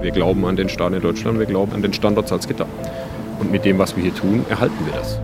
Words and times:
Wir 0.00 0.12
glauben 0.12 0.44
an 0.44 0.54
den 0.54 0.68
Staat 0.68 0.92
in 0.92 1.02
Deutschland, 1.02 1.38
wir 1.38 1.46
glauben 1.46 1.72
an 1.72 1.82
den 1.82 1.92
Standort 1.92 2.28
Salzgitter. 2.28 2.66
Und 3.40 3.50
mit 3.50 3.64
dem, 3.64 3.78
was 3.78 3.96
wir 3.96 4.02
hier 4.04 4.14
tun, 4.14 4.44
erhalten 4.48 4.78
wir 4.86 4.92
das. 4.92 5.18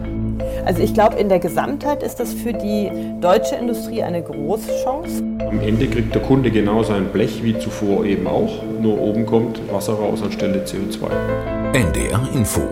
Also 0.65 0.83
ich 0.83 0.95
glaube, 0.95 1.17
in 1.17 1.29
der 1.29 1.39
Gesamtheit 1.39 2.03
ist 2.03 2.19
das 2.19 2.33
für 2.33 2.53
die 2.53 2.91
deutsche 3.21 3.55
Industrie 3.55 4.03
eine 4.03 4.23
große 4.23 4.71
Chance. 4.83 5.23
Am 5.41 5.61
Ende 5.61 5.87
kriegt 5.87 6.15
der 6.15 6.23
Kunde 6.23 6.51
genau 6.51 6.83
sein 6.83 7.07
Blech 7.07 7.43
wie 7.45 7.59
zuvor 7.59 8.05
eben 8.05 8.27
auch, 8.27 8.63
nur 8.81 9.01
oben 9.01 9.27
kommt 9.27 9.61
Wasser 9.73 9.95
raus 9.95 10.23
anstelle 10.23 10.65
CO2. 10.65 11.09
NDR 11.75 12.29
Info. 12.35 12.63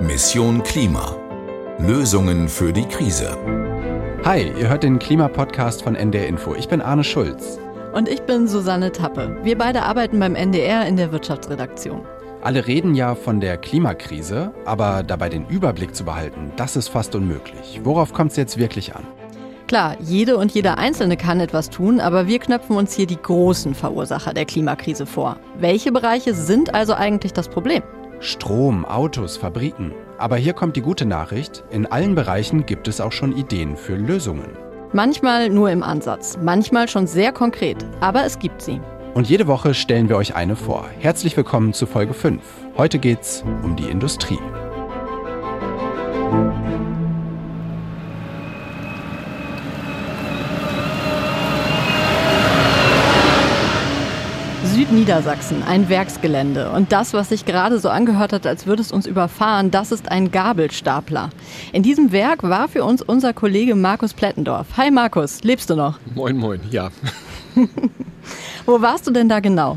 Mission 0.00 0.62
Klima. 0.62 1.16
Lösungen 1.78 2.48
für 2.48 2.72
die 2.72 2.86
Krise. 2.86 3.36
Hi, 4.24 4.50
ihr 4.58 4.68
hört 4.68 4.82
den 4.82 4.98
Klimapodcast 4.98 5.82
von 5.82 5.94
NDR 5.94 6.26
Info. 6.26 6.54
Ich 6.54 6.68
bin 6.68 6.80
Arne 6.80 7.04
Schulz. 7.04 7.58
Und 7.96 8.10
ich 8.10 8.20
bin 8.24 8.46
Susanne 8.46 8.92
Tappe. 8.92 9.38
Wir 9.42 9.56
beide 9.56 9.80
arbeiten 9.82 10.20
beim 10.20 10.34
NDR 10.34 10.86
in 10.86 10.98
der 10.98 11.12
Wirtschaftsredaktion. 11.12 12.02
Alle 12.42 12.66
reden 12.66 12.94
ja 12.94 13.14
von 13.14 13.40
der 13.40 13.56
Klimakrise, 13.56 14.52
aber 14.66 15.02
dabei 15.02 15.30
den 15.30 15.46
Überblick 15.46 15.96
zu 15.96 16.04
behalten, 16.04 16.52
das 16.56 16.76
ist 16.76 16.88
fast 16.88 17.14
unmöglich. 17.14 17.80
Worauf 17.84 18.12
kommt 18.12 18.32
es 18.32 18.36
jetzt 18.36 18.58
wirklich 18.58 18.94
an? 18.94 19.06
Klar, 19.66 19.96
jede 19.98 20.36
und 20.36 20.52
jeder 20.52 20.76
Einzelne 20.76 21.16
kann 21.16 21.40
etwas 21.40 21.70
tun, 21.70 21.98
aber 21.98 22.26
wir 22.26 22.38
knöpfen 22.38 22.76
uns 22.76 22.92
hier 22.92 23.06
die 23.06 23.16
großen 23.16 23.74
Verursacher 23.74 24.34
der 24.34 24.44
Klimakrise 24.44 25.06
vor. 25.06 25.38
Welche 25.58 25.90
Bereiche 25.90 26.34
sind 26.34 26.74
also 26.74 26.92
eigentlich 26.92 27.32
das 27.32 27.48
Problem? 27.48 27.82
Strom, 28.20 28.84
Autos, 28.84 29.38
Fabriken. 29.38 29.94
Aber 30.18 30.36
hier 30.36 30.52
kommt 30.52 30.76
die 30.76 30.82
gute 30.82 31.06
Nachricht, 31.06 31.64
in 31.70 31.86
allen 31.86 32.14
Bereichen 32.14 32.66
gibt 32.66 32.88
es 32.88 33.00
auch 33.00 33.12
schon 33.12 33.34
Ideen 33.34 33.74
für 33.74 33.96
Lösungen. 33.96 34.65
Manchmal 34.92 35.50
nur 35.50 35.70
im 35.70 35.82
Ansatz, 35.82 36.38
manchmal 36.40 36.88
schon 36.88 37.06
sehr 37.06 37.32
konkret, 37.32 37.84
aber 38.00 38.24
es 38.24 38.38
gibt 38.38 38.62
sie. 38.62 38.80
Und 39.14 39.28
jede 39.28 39.46
Woche 39.46 39.74
stellen 39.74 40.08
wir 40.08 40.16
euch 40.16 40.36
eine 40.36 40.54
vor. 40.54 40.88
Herzlich 41.00 41.36
willkommen 41.36 41.72
zu 41.72 41.86
Folge 41.86 42.14
5. 42.14 42.40
Heute 42.76 42.98
geht's 42.98 43.42
um 43.62 43.74
die 43.74 43.88
Industrie. 43.88 44.38
Südniedersachsen, 54.96 55.62
ein 55.62 55.90
Werksgelände. 55.90 56.70
Und 56.70 56.90
das, 56.90 57.12
was 57.12 57.28
sich 57.28 57.44
gerade 57.44 57.78
so 57.78 57.90
angehört 57.90 58.32
hat, 58.32 58.46
als 58.46 58.66
würde 58.66 58.80
es 58.80 58.92
uns 58.92 59.04
überfahren, 59.04 59.70
das 59.70 59.92
ist 59.92 60.10
ein 60.10 60.30
Gabelstapler. 60.30 61.28
In 61.74 61.82
diesem 61.82 62.12
Werk 62.12 62.42
war 62.42 62.66
für 62.66 62.82
uns 62.82 63.02
unser 63.02 63.34
Kollege 63.34 63.74
Markus 63.74 64.14
Plettendorf. 64.14 64.68
Hi 64.78 64.90
Markus, 64.90 65.44
lebst 65.44 65.68
du 65.68 65.76
noch? 65.76 65.98
Moin, 66.14 66.38
moin, 66.38 66.60
ja. 66.70 66.88
Wo 68.64 68.80
warst 68.80 69.06
du 69.06 69.10
denn 69.10 69.28
da 69.28 69.40
genau? 69.40 69.76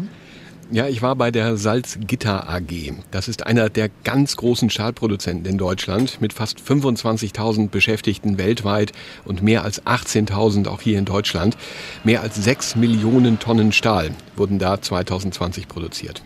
Ja, 0.71 0.87
ich 0.87 1.01
war 1.01 1.15
bei 1.15 1.31
der 1.31 1.57
Salzgitter 1.57 2.47
AG. 2.47 2.93
Das 3.09 3.27
ist 3.27 3.47
einer 3.47 3.69
der 3.69 3.89
ganz 4.03 4.35
großen 4.35 4.69
Stahlproduzenten 4.69 5.51
in 5.51 5.57
Deutschland 5.57 6.21
mit 6.21 6.31
fast 6.31 6.59
25.000 6.59 7.69
Beschäftigten 7.69 8.37
weltweit 8.37 8.91
und 9.25 9.41
mehr 9.41 9.63
als 9.63 9.83
18.000 9.87 10.67
auch 10.67 10.81
hier 10.81 10.99
in 10.99 11.05
Deutschland. 11.05 11.57
Mehr 12.03 12.21
als 12.21 12.35
6 12.35 12.75
Millionen 12.75 13.39
Tonnen 13.39 13.71
Stahl 13.71 14.11
wurden 14.35 14.59
da 14.59 14.79
2020 14.79 15.67
produziert. 15.67 16.21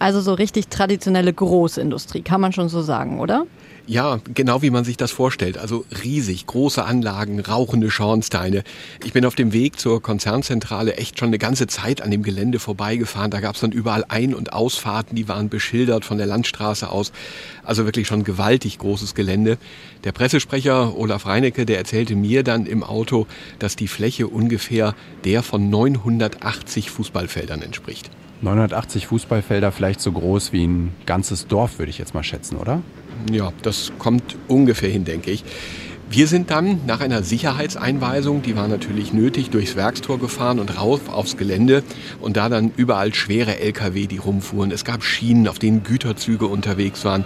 Also 0.00 0.20
so 0.20 0.34
richtig 0.34 0.66
traditionelle 0.66 1.32
Großindustrie, 1.32 2.22
kann 2.22 2.40
man 2.40 2.52
schon 2.52 2.68
so 2.68 2.82
sagen, 2.82 3.20
oder? 3.20 3.46
Ja, 3.86 4.18
genau 4.32 4.62
wie 4.62 4.70
man 4.70 4.84
sich 4.84 4.96
das 4.96 5.10
vorstellt. 5.10 5.58
Also 5.58 5.84
riesig, 6.02 6.46
große 6.46 6.82
Anlagen, 6.82 7.40
rauchende 7.40 7.90
Schornsteine. 7.90 8.64
Ich 9.04 9.12
bin 9.12 9.26
auf 9.26 9.34
dem 9.34 9.52
Weg 9.52 9.78
zur 9.78 10.00
Konzernzentrale 10.00 10.96
echt 10.96 11.18
schon 11.18 11.28
eine 11.28 11.38
ganze 11.38 11.66
Zeit 11.66 12.00
an 12.00 12.10
dem 12.10 12.22
Gelände 12.22 12.60
vorbeigefahren. 12.60 13.30
Da 13.30 13.40
gab 13.40 13.56
es 13.56 13.60
dann 13.60 13.72
überall 13.72 14.06
Ein- 14.08 14.34
und 14.34 14.54
Ausfahrten, 14.54 15.16
die 15.16 15.28
waren 15.28 15.50
beschildert 15.50 16.06
von 16.06 16.16
der 16.16 16.26
Landstraße 16.26 16.88
aus. 16.88 17.12
Also 17.62 17.84
wirklich 17.84 18.06
schon 18.06 18.24
gewaltig 18.24 18.78
großes 18.78 19.14
Gelände. 19.14 19.58
Der 20.04 20.12
Pressesprecher 20.12 20.96
Olaf 20.96 21.26
Reinecke, 21.26 21.66
der 21.66 21.76
erzählte 21.76 22.16
mir 22.16 22.42
dann 22.42 22.64
im 22.64 22.84
Auto, 22.84 23.26
dass 23.58 23.76
die 23.76 23.88
Fläche 23.88 24.28
ungefähr 24.28 24.94
der 25.24 25.42
von 25.42 25.68
980 25.68 26.90
Fußballfeldern 26.90 27.60
entspricht. 27.60 28.08
980 28.40 29.08
Fußballfelder 29.08 29.72
vielleicht 29.72 30.00
so 30.00 30.10
groß 30.12 30.52
wie 30.52 30.66
ein 30.66 30.92
ganzes 31.04 31.46
Dorf, 31.46 31.78
würde 31.78 31.90
ich 31.90 31.98
jetzt 31.98 32.14
mal 32.14 32.24
schätzen, 32.24 32.56
oder? 32.56 32.82
Ja, 33.30 33.52
das 33.62 33.92
kommt 33.98 34.36
ungefähr 34.48 34.90
hin, 34.90 35.04
denke 35.04 35.30
ich. 35.30 35.44
Wir 36.10 36.28
sind 36.28 36.50
dann 36.50 36.80
nach 36.86 37.00
einer 37.00 37.22
Sicherheitseinweisung, 37.22 38.42
die 38.42 38.54
war 38.54 38.68
natürlich 38.68 39.12
nötig, 39.12 39.50
durchs 39.50 39.74
Werkstor 39.74 40.20
gefahren 40.20 40.60
und 40.60 40.78
rauf 40.78 41.08
aufs 41.08 41.36
Gelände 41.36 41.82
und 42.20 42.36
da 42.36 42.48
dann 42.48 42.70
überall 42.76 43.14
schwere 43.14 43.58
Lkw, 43.58 44.06
die 44.06 44.18
rumfuhren. 44.18 44.70
Es 44.70 44.84
gab 44.84 45.02
Schienen, 45.02 45.48
auf 45.48 45.58
denen 45.58 45.82
Güterzüge 45.82 46.46
unterwegs 46.46 47.04
waren, 47.04 47.24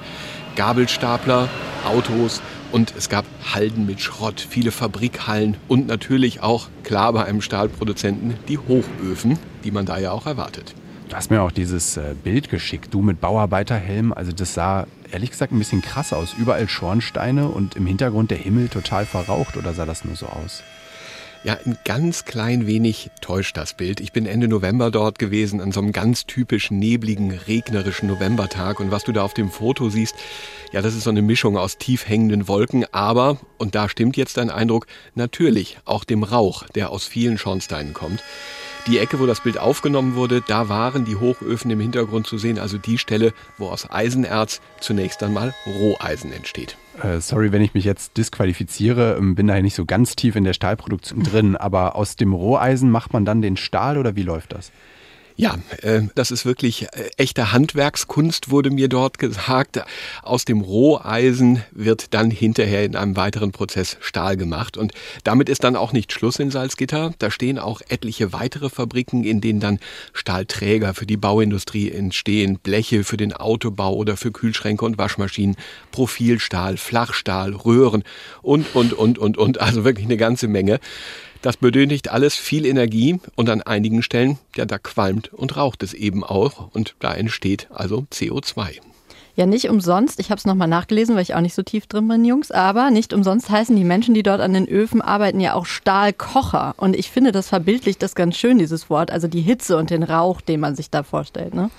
Gabelstapler, 0.57 1.49
Autos 1.85 2.41
und 2.73 2.95
es 2.97 3.09
gab 3.09 3.27
Halden 3.53 3.85
mit 3.85 4.01
Schrott, 4.01 4.47
viele 4.49 4.71
Fabrikhallen 4.71 5.57
und 5.67 5.87
natürlich 5.87 6.41
auch, 6.43 6.69
klar 6.83 7.13
bei 7.13 7.25
einem 7.25 7.43
Stahlproduzenten, 7.43 8.35
die 8.49 8.59
Hochöfen, 8.59 9.39
die 9.65 9.71
man 9.71 9.87
da 9.87 9.99
ja 9.99 10.13
auch 10.13 10.27
erwartet. 10.27 10.75
Du 11.09 11.17
hast 11.17 11.31
mir 11.31 11.41
auch 11.41 11.53
dieses 11.53 11.97
äh, 11.97 12.15
Bild 12.23 12.51
geschickt, 12.51 12.93
du 12.93 13.01
mit 13.01 13.19
Bauarbeiterhelm. 13.19 14.13
Also 14.13 14.31
das 14.31 14.53
sah 14.53 14.87
ehrlich 15.11 15.31
gesagt 15.31 15.53
ein 15.53 15.59
bisschen 15.59 15.81
krass 15.81 16.13
aus. 16.13 16.35
Überall 16.39 16.69
Schornsteine 16.69 17.49
und 17.49 17.77
im 17.77 17.87
Hintergrund 17.87 18.31
der 18.31 18.37
Himmel 18.37 18.69
total 18.69 19.07
verraucht 19.07 19.57
oder 19.57 19.73
sah 19.73 19.87
das 19.87 20.05
nur 20.05 20.17
so 20.17 20.27
aus? 20.27 20.63
Ja, 21.45 21.57
ein 21.65 21.79
ganz 21.87 22.27
klein 22.27 22.67
wenig 22.67 23.11
täuscht 23.23 23.57
das 23.57 23.73
Bild. 23.73 24.01
Ich 24.01 24.13
bin 24.13 24.27
Ende 24.27 24.49
November 24.49 24.91
dort 24.91 25.19
gewesen, 25.19 25.63
an 25.63 25.73
so 25.73 25.81
einem 25.81 25.93
ganz 25.93 26.27
typischen 26.27 26.79
nebligen, 26.79 27.31
regnerischen 27.31 28.09
Novembertag. 28.09 28.79
Und 28.79 28.91
was 28.91 29.05
du 29.05 29.13
da 29.13 29.23
auf 29.23 29.33
dem 29.33 29.51
Foto 29.51 29.89
siehst, 29.89 30.15
ja, 30.73 30.83
das 30.83 30.95
ist 30.95 31.05
so 31.05 31.11
eine 31.11 31.23
Mischung 31.23 31.57
aus 31.57 31.79
tief 31.79 32.07
hängenden 32.07 32.49
Wolken, 32.49 32.85
aber, 32.93 33.39
und 33.57 33.75
da 33.75 33.89
stimmt 33.89 34.19
jetzt 34.19 34.37
dein 34.37 34.51
Eindruck, 34.51 34.87
natürlich 35.15 35.79
auch 35.87 36.05
dem 36.05 36.23
Rauch, 36.23 36.65
der 36.75 36.91
aus 36.91 37.07
vielen 37.07 37.39
Schornsteinen 37.39 37.95
kommt. 37.95 38.23
Die 38.89 38.97
Ecke, 38.97 39.21
wo 39.21 39.27
das 39.27 39.43
Bild 39.43 39.59
aufgenommen 39.59 40.15
wurde, 40.15 40.41
da 40.41 40.71
waren 40.71 41.05
die 41.05 41.17
Hochöfen 41.17 41.71
im 41.71 41.79
Hintergrund 41.79 42.27
zu 42.27 42.39
sehen, 42.39 42.59
also 42.59 42.79
die 42.79 42.97
Stelle, 42.97 43.35
wo 43.59 43.69
aus 43.69 43.91
Eisenerz 43.91 44.63
zunächst 44.81 45.23
einmal 45.23 45.53
Roheisen 45.67 46.33
entsteht. 46.33 46.79
Äh, 47.03 47.21
sorry, 47.21 47.53
wenn 47.53 47.61
ich 47.61 47.75
mich 47.75 47.85
jetzt 47.85 48.17
disqualifiziere, 48.17 49.17
ähm, 49.19 49.35
bin 49.35 49.47
da 49.47 49.57
ja 49.57 49.63
nicht 49.63 49.75
so 49.75 49.85
ganz 49.85 50.17
tief 50.17 50.37
in 50.37 50.45
der 50.45 50.55
Stahlproduktion 50.55 51.23
drin, 51.23 51.55
aber 51.55 51.97
aus 51.97 52.17
dem 52.17 52.33
Roheisen 52.33 52.91
macht 52.91 53.13
man 53.13 53.27
dann 53.27 53.43
den 53.43 53.59
Stahl 53.59 53.99
oder 53.99 54.17
wie 54.17 54.23
läuft 54.23 54.53
das? 54.55 54.73
Ja, 55.41 55.57
äh, 55.83 56.01
das 56.17 56.33
ist 56.33 56.45
wirklich 56.45 56.83
äh, 56.83 57.11
echte 57.17 57.53
Handwerkskunst, 57.53 58.51
wurde 58.51 58.71
mir 58.71 58.89
dort 58.89 59.21
gesagt. 59.21 59.81
Aus 60.25 60.45
dem 60.45 60.61
Roheisen 60.63 61.63
wird 61.71 62.13
dann 62.13 62.33
hinterher 62.33 62.85
in 62.85 62.97
einem 62.97 63.15
weiteren 63.15 63.53
Prozess 63.53 63.99
Stahl 64.01 64.37
gemacht. 64.37 64.77
Und 64.77 64.91
damit 65.23 65.49
ist 65.49 65.63
dann 65.63 65.77
auch 65.77 65.93
nicht 65.93 66.13
Schluss 66.13 66.41
in 66.41 66.51
Salzgitter. 66.51 67.15
Da 67.21 67.31
stehen 67.31 67.61
auch 67.61 67.81
etliche 67.89 68.33
weitere 68.33 68.69
Fabriken, 68.69 69.23
in 69.23 69.41
denen 69.41 69.61
dann 69.61 69.79
Stahlträger 70.13 70.93
für 70.93 71.07
die 71.07 71.17
Bauindustrie 71.17 71.93
entstehen, 71.93 72.59
Bleche 72.61 73.05
für 73.05 73.17
den 73.17 73.33
Autobau 73.33 73.95
oder 73.95 74.17
für 74.17 74.33
Kühlschränke 74.33 74.85
und 74.85 74.99
Waschmaschinen, 74.99 75.55
Profilstahl, 75.93 76.77
Flachstahl, 76.79 77.55
Röhren 77.55 78.03
und, 78.43 78.75
und, 78.75 78.93
und, 78.93 79.19
und, 79.19 79.39
und. 79.39 79.61
Also 79.61 79.85
wirklich 79.85 80.07
eine 80.07 80.17
ganze 80.17 80.49
Menge. 80.49 80.81
Das 81.43 81.57
benötigt 81.57 82.11
alles 82.11 82.35
viel 82.35 82.67
Energie 82.67 83.21
und 83.37 83.49
an 83.49 83.63
einigen 83.63 84.03
Stellen, 84.03 84.39
ja, 84.57 84.65
da 84.65 84.79
qualmt 84.79 85.33
und 85.33 85.57
raucht 85.57 85.83
es 85.83 85.95
eben 85.95 86.25
auch 86.25 86.71
und 86.73 86.95
da 86.99 87.15
entsteht 87.15 87.69
also 87.71 88.07
CO2. 88.13 88.81
Ja, 89.39 89.47
nicht 89.47 89.71
umsonst. 89.71 90.19
Ich 90.19 90.33
habe 90.33 90.41
es 90.41 90.47
nochmal 90.47 90.67
nachgelesen, 90.67 91.15
weil 91.15 91.23
ich 91.23 91.37
auch 91.37 91.41
nicht 91.41 91.55
so 91.55 91.63
tief 91.63 91.87
drin 91.87 92.09
bin, 92.09 92.25
Jungs. 92.25 92.51
Aber 92.51 92.91
nicht 92.91 93.13
umsonst 93.13 93.49
heißen 93.49 93.77
die 93.77 93.85
Menschen, 93.85 94.13
die 94.13 94.25
dort 94.25 94.41
an 94.41 94.53
den 94.53 94.67
Öfen 94.67 95.01
arbeiten, 95.01 95.39
ja 95.39 95.55
auch 95.55 95.65
Stahlkocher. 95.65 96.75
Und 96.77 96.97
ich 96.97 97.13
finde, 97.13 97.31
das 97.31 97.47
verbildlicht 97.47 98.03
das 98.03 98.17
ganz 98.17 98.37
schön, 98.37 98.59
dieses 98.59 98.91
Wort. 98.91 99.13
Also 99.13 99.29
die 99.29 99.41
Hitze 99.41 99.77
und 99.77 99.91
den 99.91 100.03
Rauch, 100.03 100.41
den 100.41 100.59
man 100.59 100.75
sich 100.75 100.91
da 100.91 101.05
vorstellt. 101.05 101.55
Ne? 101.55 101.71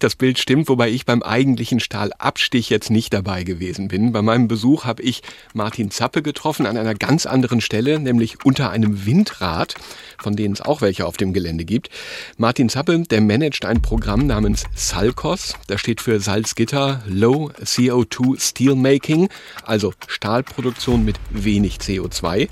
Das 0.00 0.14
Bild 0.14 0.38
stimmt, 0.38 0.68
wobei 0.68 0.90
ich 0.90 1.06
beim 1.06 1.24
eigentlichen 1.24 1.80
Stahlabstich 1.80 2.70
jetzt 2.70 2.88
nicht 2.88 3.12
dabei 3.12 3.42
gewesen 3.42 3.88
bin. 3.88 4.12
Bei 4.12 4.22
meinem 4.22 4.46
Besuch 4.46 4.84
habe 4.84 5.02
ich 5.02 5.22
Martin 5.54 5.90
Zappe 5.90 6.22
getroffen 6.22 6.66
an 6.66 6.76
einer 6.76 6.94
ganz 6.94 7.26
anderen 7.26 7.60
Stelle, 7.60 7.98
nämlich 7.98 8.44
unter 8.44 8.70
einem 8.70 9.06
Windrad, 9.06 9.74
von 10.16 10.36
denen 10.36 10.54
es 10.54 10.60
auch 10.60 10.82
welche 10.82 11.04
auf 11.04 11.16
dem 11.16 11.32
Gelände 11.32 11.64
gibt. 11.64 11.90
Martin 12.36 12.68
Zappe, 12.68 13.00
der 13.10 13.20
managt 13.20 13.64
ein 13.64 13.82
Programm 13.82 14.28
namens 14.28 14.66
Salcos. 14.72 15.54
Das 15.66 15.80
steht 15.80 16.00
für 16.00 16.20
Salzgitter 16.20 17.02
Low 17.06 17.50
CO2 17.60 18.40
Steelmaking, 18.40 19.28
also 19.64 19.94
Stahlproduktion 20.06 21.04
mit 21.04 21.16
wenig 21.30 21.78
CO2. 21.78 22.48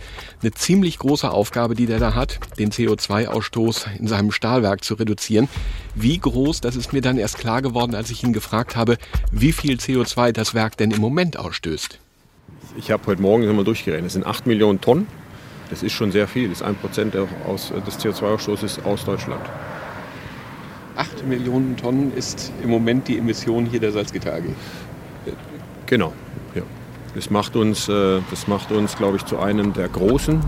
Eine 0.47 0.55
ziemlich 0.55 1.01
große 1.01 1.29
Aufgabe, 1.29 1.75
die 1.75 1.87
der 1.87 1.99
da 1.99 2.15
hat, 2.15 2.39
den 2.57 2.71
CO2-Ausstoß 2.71 3.99
in 3.99 4.07
seinem 4.07 4.31
Stahlwerk 4.31 4.85
zu 4.85 4.95
reduzieren. 4.95 5.49
Wie 5.97 6.17
groß, 6.21 6.61
das 6.61 6.77
ist 6.77 6.93
mir 6.93 7.01
dann 7.01 7.19
erst 7.19 7.39
klar 7.39 7.63
geworden, 7.63 7.97
als 7.97 8.11
ich 8.11 8.23
ihn 8.23 8.33
gefragt 8.33 8.77
habe, 8.77 8.97
wie 9.33 9.51
viel 9.51 9.75
CO2 9.79 10.31
das 10.31 10.55
Werk 10.55 10.77
denn 10.77 10.93
im 10.93 11.01
Moment 11.01 11.37
ausstößt. 11.37 11.99
Ich 12.77 12.93
habe 12.93 13.05
heute 13.07 13.23
Morgen 13.23 13.57
mal 13.57 13.65
durchgerechnet, 13.65 14.07
es 14.07 14.13
sind 14.13 14.25
8 14.25 14.47
Millionen 14.47 14.81
Tonnen. 14.81 15.09
Das 15.69 15.83
ist 15.83 15.95
schon 15.95 16.13
sehr 16.13 16.29
viel, 16.29 16.49
das 16.49 16.61
ist 16.61 16.63
ein 16.65 16.77
Prozent 16.77 17.15
des 17.15 17.99
CO2-Ausstoßes 17.99 18.85
aus 18.85 19.05
Deutschland. 19.05 19.45
8 20.95 21.27
Millionen 21.27 21.77
Tonnen 21.77 22.13
ist 22.15 22.53
im 22.63 22.71
Moment 22.71 23.09
die 23.09 23.19
Emission 23.19 23.67
hier 23.67 23.81
der 23.81 23.91
Salzgitter 23.91 24.33
AG. 24.33 24.45
Genau. 25.87 26.13
Das 27.17 27.31
macht 27.31 27.57
uns, 27.57 27.89
äh, 27.89 28.21
das 28.31 28.47
macht 28.47 28.71
uns, 28.71 28.95
glaube 28.95 29.17
ich, 29.17 29.25
zu 29.25 29.39
einem 29.39 29.73
der 29.73 29.89
großen. 29.89 30.39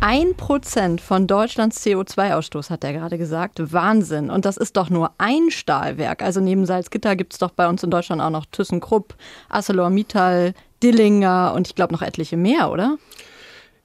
Ein 0.00 0.34
Prozent 0.34 1.02
von 1.02 1.26
Deutschlands 1.26 1.84
CO2-Ausstoß, 1.84 2.70
hat 2.70 2.82
er 2.82 2.94
gerade 2.94 3.18
gesagt. 3.18 3.60
Wahnsinn. 3.70 4.30
Und 4.30 4.46
das 4.46 4.56
ist 4.56 4.78
doch 4.78 4.88
nur 4.88 5.10
ein 5.18 5.50
Stahlwerk. 5.50 6.22
Also 6.22 6.40
neben 6.40 6.64
Salzgitter 6.64 7.14
gibt 7.14 7.34
es 7.34 7.38
doch 7.40 7.50
bei 7.50 7.68
uns 7.68 7.82
in 7.82 7.90
Deutschland 7.90 8.22
auch 8.22 8.30
noch 8.30 8.46
ThyssenKrupp, 8.46 9.16
ArcelorMittal, 9.50 10.54
Dillinger 10.82 11.52
und 11.54 11.68
ich 11.68 11.74
glaube 11.74 11.92
noch 11.92 12.00
etliche 12.00 12.38
mehr, 12.38 12.70
oder? 12.70 12.96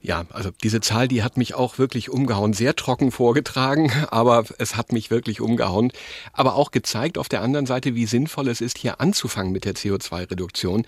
Ja, 0.04 0.26
also 0.34 0.50
diese 0.62 0.82
Zahl, 0.82 1.08
die 1.08 1.22
hat 1.22 1.38
mich 1.38 1.54
auch 1.54 1.78
wirklich 1.78 2.10
umgehauen. 2.10 2.52
Sehr 2.52 2.76
trocken 2.76 3.10
vorgetragen, 3.10 3.90
aber 4.10 4.44
es 4.58 4.76
hat 4.76 4.92
mich 4.92 5.10
wirklich 5.10 5.40
umgehauen. 5.40 5.92
Aber 6.34 6.56
auch 6.56 6.72
gezeigt 6.72 7.16
auf 7.16 7.30
der 7.30 7.40
anderen 7.40 7.64
Seite, 7.64 7.94
wie 7.94 8.04
sinnvoll 8.04 8.48
es 8.48 8.60
ist, 8.60 8.76
hier 8.76 9.00
anzufangen 9.00 9.50
mit 9.50 9.64
der 9.64 9.74
CO2-Reduktion. 9.74 10.84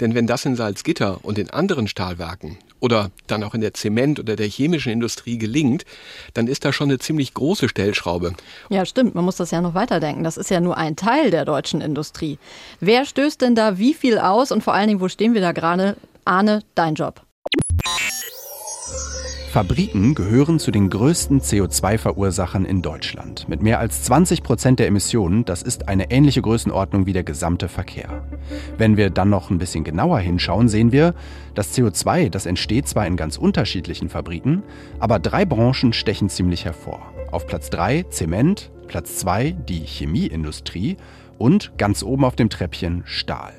Denn 0.00 0.16
wenn 0.16 0.26
das 0.26 0.44
in 0.44 0.56
Salzgitter 0.56 1.24
und 1.24 1.38
in 1.38 1.48
anderen 1.48 1.86
Stahlwerken 1.86 2.58
oder 2.80 3.12
dann 3.28 3.44
auch 3.44 3.54
in 3.54 3.60
der 3.60 3.72
Zement- 3.72 4.18
oder 4.18 4.34
der 4.34 4.48
chemischen 4.48 4.90
Industrie 4.90 5.38
gelingt, 5.38 5.84
dann 6.34 6.48
ist 6.48 6.64
da 6.64 6.72
schon 6.72 6.90
eine 6.90 6.98
ziemlich 6.98 7.34
große 7.34 7.68
Stellschraube. 7.68 8.34
Ja, 8.68 8.84
stimmt. 8.84 9.14
Man 9.14 9.24
muss 9.24 9.36
das 9.36 9.52
ja 9.52 9.60
noch 9.60 9.74
weiterdenken. 9.74 10.24
Das 10.24 10.36
ist 10.36 10.50
ja 10.50 10.58
nur 10.58 10.76
ein 10.76 10.96
Teil 10.96 11.30
der 11.30 11.44
deutschen 11.44 11.80
Industrie. 11.80 12.40
Wer 12.80 13.04
stößt 13.04 13.40
denn 13.40 13.54
da 13.54 13.78
wie 13.78 13.94
viel 13.94 14.18
aus 14.18 14.50
und 14.50 14.64
vor 14.64 14.74
allen 14.74 14.88
Dingen, 14.88 15.00
wo 15.00 15.08
stehen 15.08 15.34
wir 15.34 15.40
da 15.40 15.52
gerade? 15.52 15.96
Arne, 16.24 16.64
dein 16.74 16.96
Job. 16.96 17.25
Fabriken 19.56 20.14
gehören 20.14 20.58
zu 20.58 20.70
den 20.70 20.90
größten 20.90 21.40
CO2-Verursachern 21.40 22.66
in 22.66 22.82
Deutschland. 22.82 23.48
Mit 23.48 23.62
mehr 23.62 23.80
als 23.80 24.02
20 24.02 24.42
Prozent 24.42 24.78
der 24.78 24.86
Emissionen, 24.86 25.46
das 25.46 25.62
ist 25.62 25.88
eine 25.88 26.10
ähnliche 26.10 26.42
Größenordnung 26.42 27.06
wie 27.06 27.14
der 27.14 27.24
gesamte 27.24 27.70
Verkehr. 27.70 28.22
Wenn 28.76 28.98
wir 28.98 29.08
dann 29.08 29.30
noch 29.30 29.48
ein 29.48 29.56
bisschen 29.56 29.82
genauer 29.82 30.18
hinschauen, 30.18 30.68
sehen 30.68 30.92
wir, 30.92 31.14
das 31.54 31.74
CO2, 31.74 32.28
das 32.28 32.44
entsteht 32.44 32.86
zwar 32.86 33.06
in 33.06 33.16
ganz 33.16 33.38
unterschiedlichen 33.38 34.10
Fabriken, 34.10 34.62
aber 34.98 35.18
drei 35.18 35.46
Branchen 35.46 35.94
stechen 35.94 36.28
ziemlich 36.28 36.66
hervor. 36.66 37.00
Auf 37.32 37.46
Platz 37.46 37.70
3 37.70 38.02
Zement, 38.10 38.70
Platz 38.88 39.16
2 39.16 39.52
die 39.52 39.86
Chemieindustrie 39.86 40.98
und 41.38 41.78
ganz 41.78 42.02
oben 42.02 42.26
auf 42.26 42.36
dem 42.36 42.50
Treppchen 42.50 43.04
Stahl. 43.06 43.54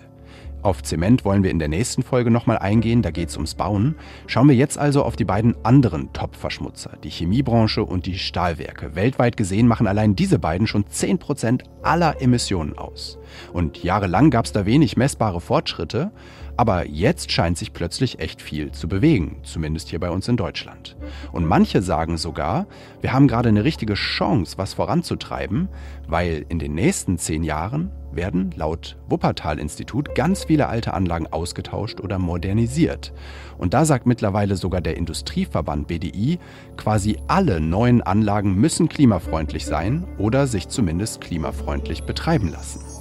Auf 0.68 0.84
Zement 0.84 1.24
wollen 1.24 1.44
wir 1.44 1.52
in 1.52 1.60
der 1.60 1.70
nächsten 1.70 2.04
Folge 2.04 2.30
nochmal 2.30 2.58
eingehen, 2.58 3.02
da 3.02 3.10
geht 3.10 3.30
es 3.30 3.38
ums 3.38 3.56
Bauen. 3.56 3.96
Schauen 4.26 4.50
wir 4.50 4.56
jetzt 4.58 4.78
also 4.78 5.02
auf 5.04 5.16
die 5.16 5.24
beiden 5.24 5.56
anderen 5.64 6.12
Top-Verschmutzer, 6.12 6.98
die 7.06 7.10
Chemiebranche 7.10 7.86
und 7.86 8.06
die 8.06 8.20
Stahlwerke. 8.20 8.94
Weltweit 8.94 9.38
gesehen 9.38 9.70
machen 9.70 9.88
allein 9.88 10.18
diese 10.18 10.40
beiden 10.40 10.68
schon 10.68 10.84
10% 10.84 11.62
aller 11.84 12.22
Emissionen 12.22 12.78
aus. 12.78 13.18
Und 13.54 13.82
jahrelang 13.82 14.30
gab 14.30 14.44
es 14.44 14.52
da 14.52 14.66
wenig 14.66 14.98
messbare 14.98 15.40
Fortschritte, 15.40 16.12
aber 16.58 16.88
jetzt 16.88 17.32
scheint 17.32 17.58
sich 17.58 17.72
plötzlich 17.72 18.20
echt 18.20 18.42
viel 18.42 18.72
zu 18.72 18.88
bewegen, 18.88 19.38
zumindest 19.44 19.90
hier 19.90 20.00
bei 20.00 20.10
uns 20.10 20.28
in 20.28 20.38
Deutschland. 20.38 20.98
Und 21.32 21.46
manche 21.46 21.82
sagen 21.82 22.18
sogar, 22.18 22.66
wir 23.02 23.14
haben 23.14 23.28
gerade 23.28 23.50
eine 23.50 23.64
richtige 23.64 23.94
Chance, 23.94 24.58
was 24.58 24.74
voranzutreiben, 24.74 25.70
weil 26.08 26.46
in 26.50 26.60
den 26.60 26.74
nächsten 26.74 27.18
zehn 27.18 27.44
Jahren 27.44 27.92
werden 28.12 28.52
laut 28.56 28.98
Wuppertal-Institut 29.08 30.16
ganz 30.16 30.46
viele 30.46 30.68
alte 30.68 30.94
Anlagen 30.94 31.28
ausgetauscht 31.28 32.02
oder 32.02 32.18
modernisiert. 32.18 33.14
Und 33.58 33.74
da 33.74 33.86
sagt 33.86 34.08
mittlerweile 34.08 34.56
sogar 34.56 34.82
der 34.82 34.98
Industrieverband 34.98 35.88
BDI, 35.88 36.40
quasi 36.76 37.18
alle 37.28 37.62
neuen 37.62 38.02
Anlagen 38.02 38.56
müssen 38.56 38.90
klimafreundlich 38.90 39.66
sein 39.66 40.08
oder 40.18 40.48
sich 40.48 40.68
zumindest 40.68 41.22
klimafreundlich 41.22 42.04
betreiben 42.04 42.50
lassen. 42.50 42.97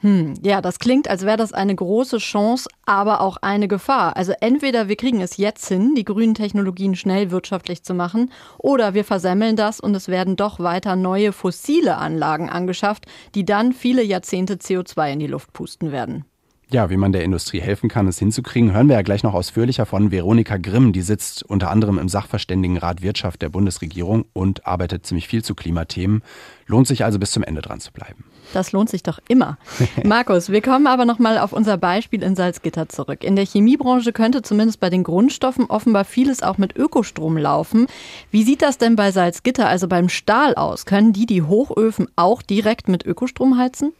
Hm, 0.00 0.34
ja, 0.42 0.60
das 0.60 0.78
klingt, 0.78 1.08
als 1.08 1.26
wäre 1.26 1.36
das 1.36 1.52
eine 1.52 1.74
große 1.74 2.18
Chance, 2.18 2.68
aber 2.86 3.20
auch 3.20 3.36
eine 3.38 3.66
Gefahr. 3.66 4.16
Also 4.16 4.32
entweder 4.40 4.86
wir 4.86 4.94
kriegen 4.94 5.20
es 5.20 5.38
jetzt 5.38 5.66
hin, 5.66 5.94
die 5.96 6.04
grünen 6.04 6.34
Technologien 6.34 6.94
schnell 6.94 7.32
wirtschaftlich 7.32 7.82
zu 7.82 7.94
machen, 7.94 8.30
oder 8.58 8.94
wir 8.94 9.04
versemmeln 9.04 9.56
das 9.56 9.80
und 9.80 9.96
es 9.96 10.06
werden 10.06 10.36
doch 10.36 10.60
weiter 10.60 10.94
neue 10.94 11.32
fossile 11.32 11.96
Anlagen 11.96 12.48
angeschafft, 12.48 13.06
die 13.34 13.44
dann 13.44 13.72
viele 13.72 14.04
Jahrzehnte 14.04 14.54
CO2 14.54 15.14
in 15.14 15.18
die 15.18 15.26
Luft 15.26 15.52
pusten 15.52 15.90
werden. 15.90 16.24
Ja, 16.70 16.90
wie 16.90 16.98
man 16.98 17.12
der 17.12 17.24
Industrie 17.24 17.60
helfen 17.60 17.88
kann, 17.88 18.06
es 18.06 18.18
hinzukriegen, 18.18 18.74
hören 18.74 18.88
wir 18.88 18.96
ja 18.96 19.02
gleich 19.02 19.22
noch 19.22 19.32
ausführlicher 19.32 19.86
von 19.86 20.10
Veronika 20.10 20.58
Grimm. 20.58 20.92
Die 20.92 21.00
sitzt 21.00 21.42
unter 21.42 21.70
anderem 21.70 21.98
im 21.98 22.10
Sachverständigenrat 22.10 23.00
Wirtschaft 23.00 23.40
der 23.40 23.48
Bundesregierung 23.48 24.26
und 24.34 24.66
arbeitet 24.66 25.06
ziemlich 25.06 25.28
viel 25.28 25.42
zu 25.42 25.54
Klimathemen. 25.54 26.22
Lohnt 26.66 26.86
sich 26.86 27.04
also 27.04 27.18
bis 27.18 27.30
zum 27.30 27.42
Ende 27.42 27.62
dran 27.62 27.80
zu 27.80 27.90
bleiben. 27.90 28.24
Das 28.54 28.72
lohnt 28.72 28.90
sich 28.90 29.02
doch 29.02 29.18
immer. 29.28 29.58
Markus, 30.04 30.50
wir 30.50 30.62
kommen 30.62 30.86
aber 30.86 31.04
nochmal 31.04 31.38
auf 31.38 31.52
unser 31.52 31.76
Beispiel 31.76 32.22
in 32.22 32.36
Salzgitter 32.36 32.88
zurück. 32.88 33.24
In 33.24 33.36
der 33.36 33.46
Chemiebranche 33.46 34.12
könnte 34.12 34.42
zumindest 34.42 34.80
bei 34.80 34.90
den 34.90 35.04
Grundstoffen 35.04 35.66
offenbar 35.66 36.04
vieles 36.04 36.42
auch 36.42 36.58
mit 36.58 36.76
Ökostrom 36.76 37.36
laufen. 37.36 37.86
Wie 38.30 38.42
sieht 38.42 38.62
das 38.62 38.78
denn 38.78 38.96
bei 38.96 39.12
Salzgitter, 39.12 39.68
also 39.68 39.88
beim 39.88 40.08
Stahl 40.08 40.54
aus? 40.54 40.86
Können 40.86 41.12
die 41.12 41.26
die 41.26 41.42
Hochöfen 41.42 42.08
auch 42.16 42.42
direkt 42.42 42.88
mit 42.88 43.04
Ökostrom 43.04 43.58
heizen? 43.58 43.92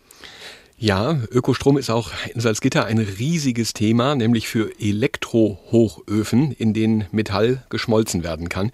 Ja, 0.81 1.19
Ökostrom 1.33 1.77
ist 1.77 1.91
auch 1.91 2.13
in 2.33 2.41
Salzgitter 2.41 2.85
ein 2.85 2.99
riesiges 2.99 3.73
Thema, 3.73 4.15
nämlich 4.15 4.47
für 4.47 4.71
Elektrohochöfen, 4.79 6.53
in 6.53 6.73
denen 6.73 7.07
Metall 7.11 7.65
geschmolzen 7.69 8.23
werden 8.23 8.49
kann. 8.49 8.71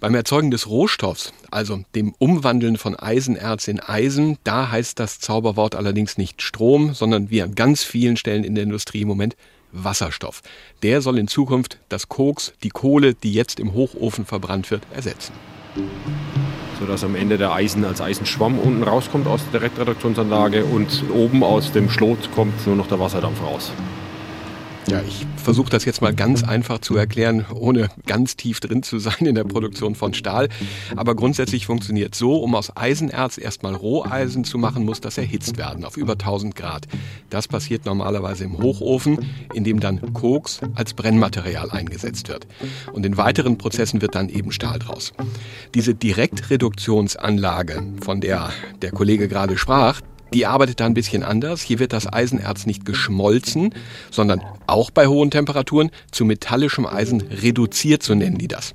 Beim 0.00 0.16
Erzeugen 0.16 0.50
des 0.50 0.68
Rohstoffs, 0.68 1.32
also 1.52 1.84
dem 1.94 2.12
Umwandeln 2.18 2.76
von 2.76 2.96
Eisenerz 2.96 3.68
in 3.68 3.78
Eisen, 3.78 4.36
da 4.42 4.72
heißt 4.72 4.98
das 4.98 5.20
Zauberwort 5.20 5.76
allerdings 5.76 6.18
nicht 6.18 6.42
Strom, 6.42 6.92
sondern 6.92 7.30
wie 7.30 7.40
an 7.40 7.54
ganz 7.54 7.84
vielen 7.84 8.16
Stellen 8.16 8.42
in 8.42 8.56
der 8.56 8.64
Industrie 8.64 9.02
im 9.02 9.08
Moment 9.08 9.36
Wasserstoff. 9.70 10.42
Der 10.82 11.02
soll 11.02 11.18
in 11.18 11.28
Zukunft 11.28 11.78
das 11.88 12.08
Koks, 12.08 12.52
die 12.64 12.70
Kohle, 12.70 13.14
die 13.14 13.32
jetzt 13.32 13.60
im 13.60 13.74
Hochofen 13.74 14.26
verbrannt 14.26 14.72
wird, 14.72 14.82
ersetzen 14.92 15.34
sodass 16.78 17.04
am 17.04 17.14
Ende 17.14 17.38
der 17.38 17.52
Eisen 17.52 17.84
als 17.84 18.00
Eisenschwamm 18.00 18.58
unten 18.58 18.82
rauskommt 18.82 19.26
aus 19.26 19.42
der 19.52 19.60
Direktreduktionsanlage 19.60 20.64
und 20.64 21.04
oben 21.12 21.42
aus 21.42 21.72
dem 21.72 21.90
Schlot 21.90 22.30
kommt 22.34 22.66
nur 22.66 22.76
noch 22.76 22.86
der 22.86 23.00
Wasserdampf 23.00 23.42
raus. 23.42 23.72
Ja, 24.88 25.02
ich 25.06 25.26
versuche 25.36 25.68
das 25.68 25.84
jetzt 25.84 26.00
mal 26.00 26.14
ganz 26.14 26.42
einfach 26.42 26.78
zu 26.78 26.96
erklären, 26.96 27.44
ohne 27.52 27.90
ganz 28.06 28.36
tief 28.36 28.58
drin 28.60 28.82
zu 28.82 28.98
sein 28.98 29.26
in 29.26 29.34
der 29.34 29.44
Produktion 29.44 29.94
von 29.94 30.14
Stahl. 30.14 30.48
Aber 30.96 31.14
grundsätzlich 31.14 31.66
funktioniert 31.66 32.14
so, 32.14 32.36
um 32.36 32.54
aus 32.54 32.74
Eisenerz 32.74 33.36
erstmal 33.36 33.74
Roheisen 33.74 34.44
zu 34.44 34.56
machen, 34.56 34.86
muss 34.86 35.02
das 35.02 35.18
erhitzt 35.18 35.58
werden 35.58 35.84
auf 35.84 35.98
über 35.98 36.12
1000 36.12 36.56
Grad. 36.56 36.88
Das 37.28 37.48
passiert 37.48 37.84
normalerweise 37.84 38.44
im 38.44 38.56
Hochofen, 38.56 39.18
in 39.52 39.62
dem 39.62 39.78
dann 39.78 40.14
Koks 40.14 40.60
als 40.74 40.94
Brennmaterial 40.94 41.70
eingesetzt 41.70 42.30
wird. 42.30 42.46
Und 42.94 43.04
in 43.04 43.18
weiteren 43.18 43.58
Prozessen 43.58 44.00
wird 44.00 44.14
dann 44.14 44.30
eben 44.30 44.52
Stahl 44.52 44.78
draus. 44.78 45.12
Diese 45.74 45.94
Direktreduktionsanlage, 45.94 47.82
von 48.00 48.22
der 48.22 48.50
der 48.80 48.92
Kollege 48.92 49.28
gerade 49.28 49.58
sprach, 49.58 50.00
die 50.32 50.46
arbeitet 50.46 50.80
da 50.80 50.86
ein 50.86 50.94
bisschen 50.94 51.22
anders. 51.22 51.62
Hier 51.62 51.78
wird 51.78 51.92
das 51.92 52.12
Eisenerz 52.12 52.66
nicht 52.66 52.84
geschmolzen, 52.84 53.74
sondern 54.10 54.42
auch 54.66 54.90
bei 54.90 55.06
hohen 55.06 55.30
Temperaturen 55.30 55.90
zu 56.10 56.24
metallischem 56.24 56.86
Eisen 56.86 57.22
reduziert, 57.22 58.02
so 58.02 58.14
nennen 58.14 58.38
die 58.38 58.48
das. 58.48 58.74